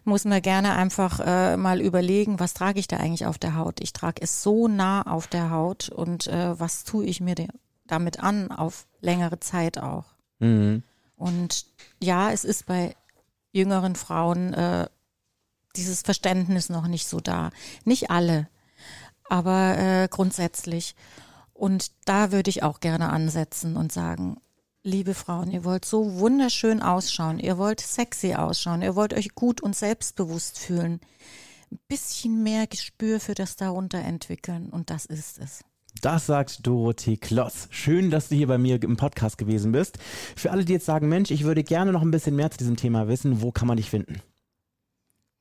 Muss 0.04 0.24
man 0.24 0.40
gerne 0.40 0.74
einfach 0.74 1.20
äh, 1.20 1.56
mal 1.56 1.80
überlegen, 1.80 2.40
was 2.40 2.54
trage 2.54 2.78
ich 2.80 2.88
da 2.88 2.98
eigentlich 2.98 3.26
auf 3.26 3.38
der 3.38 3.56
Haut. 3.56 3.80
Ich 3.80 3.92
trage 3.92 4.22
es 4.22 4.42
so 4.42 4.68
nah 4.68 5.02
auf 5.02 5.26
der 5.26 5.50
Haut 5.50 5.88
und 5.88 6.28
äh, 6.28 6.58
was 6.58 6.84
tue 6.84 7.04
ich 7.04 7.20
mir 7.20 7.34
damit 7.86 8.20
an 8.20 8.50
auf 8.50 8.86
längere 9.00 9.40
Zeit 9.40 9.78
auch. 9.78 10.04
Mhm. 10.38 10.82
Und 11.16 11.66
ja, 12.02 12.30
es 12.30 12.44
ist 12.44 12.66
bei 12.66 12.94
jüngeren 13.52 13.96
Frauen 13.96 14.54
äh, 14.54 14.88
dieses 15.76 16.02
Verständnis 16.02 16.68
noch 16.68 16.86
nicht 16.86 17.08
so 17.08 17.20
da. 17.20 17.50
Nicht 17.84 18.10
alle, 18.10 18.48
aber 19.28 19.76
äh, 19.78 20.08
grundsätzlich. 20.08 20.94
Und 21.52 21.90
da 22.04 22.30
würde 22.30 22.50
ich 22.50 22.62
auch 22.62 22.80
gerne 22.80 23.10
ansetzen 23.10 23.76
und 23.76 23.90
sagen, 23.90 24.40
liebe 24.84 25.14
Frauen, 25.14 25.50
ihr 25.50 25.64
wollt 25.64 25.84
so 25.84 26.18
wunderschön 26.18 26.82
ausschauen, 26.82 27.38
ihr 27.38 27.58
wollt 27.58 27.80
sexy 27.80 28.34
ausschauen, 28.34 28.82
ihr 28.82 28.96
wollt 28.96 29.14
euch 29.14 29.34
gut 29.34 29.60
und 29.60 29.76
selbstbewusst 29.76 30.58
fühlen. 30.58 31.00
Ein 31.70 31.78
bisschen 31.88 32.42
mehr 32.42 32.66
Gespür 32.66 33.20
für 33.20 33.34
das 33.34 33.56
darunter 33.56 33.98
entwickeln 33.98 34.70
und 34.70 34.90
das 34.90 35.04
ist 35.04 35.38
es. 35.38 35.64
Das 36.00 36.26
sagt 36.26 36.66
Dorothee 36.66 37.16
Kloss. 37.16 37.66
Schön, 37.70 38.10
dass 38.10 38.28
du 38.28 38.36
hier 38.36 38.46
bei 38.46 38.58
mir 38.58 38.80
im 38.82 38.96
Podcast 38.96 39.36
gewesen 39.36 39.72
bist. 39.72 39.98
Für 40.36 40.52
alle, 40.52 40.64
die 40.64 40.74
jetzt 40.74 40.86
sagen, 40.86 41.08
Mensch, 41.08 41.30
ich 41.30 41.44
würde 41.44 41.64
gerne 41.64 41.92
noch 41.92 42.02
ein 42.02 42.10
bisschen 42.10 42.36
mehr 42.36 42.50
zu 42.50 42.58
diesem 42.58 42.76
Thema 42.76 43.08
wissen, 43.08 43.42
wo 43.42 43.50
kann 43.50 43.66
man 43.66 43.78
dich 43.78 43.90
finden? 43.90 44.22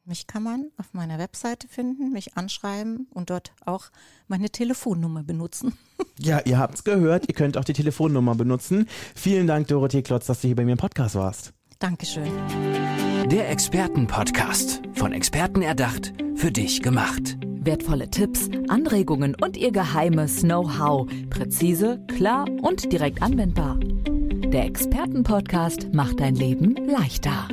Mich 0.08 0.26
kann 0.26 0.41
man 0.41 0.72
auf 0.78 0.93
meiner 0.93 1.20
Webseite 1.20 1.67
finden, 1.67 2.13
mich 2.13 2.38
anschreiben 2.38 3.08
und 3.13 3.30
dort 3.30 3.52
auch 3.65 3.88
meine 4.30 4.50
Telefonnummer 4.50 5.24
benutzen. 5.24 5.74
Ja, 6.20 6.39
ihr 6.46 6.58
habt's 6.58 6.84
gehört. 6.84 7.28
Ihr 7.28 7.36
könnt 7.36 7.58
auch 7.58 7.63
die 7.63 7.74
Telefonnummer 7.74 8.34
benutzen. 8.34 8.88
Vielen 9.13 9.46
Dank, 9.46 9.67
Dorothee 9.67 10.02
Klotz, 10.02 10.26
dass 10.26 10.41
du 10.41 10.48
hier 10.48 10.56
bei 10.56 10.65
mir 10.65 10.72
im 10.72 10.78
Podcast 10.80 11.13
warst. 11.13 11.54
Dankeschön. 11.78 12.32
Der 13.30 13.52
Expertenpodcast. 13.52 14.82
Von 14.96 15.13
Experten 15.13 15.62
erdacht, 15.62 16.13
für 16.34 16.52
dich 16.52 16.82
gemacht. 16.82 17.38
Wertvolle 17.43 18.10
Tipps, 18.10 18.50
Anregungen 18.67 19.36
und 19.39 19.58
ihr 19.58 19.72
geheimes 19.72 20.41
Know-how. 20.41 21.08
Präzise, 21.30 22.04
klar 22.08 22.48
und 22.63 22.91
direkt 22.91 23.22
anwendbar. 23.22 23.78
Der 23.80 24.65
Expertenpodcast 24.65 25.93
macht 25.93 26.20
dein 26.20 26.34
Leben 26.34 26.76
leichter. 26.88 27.48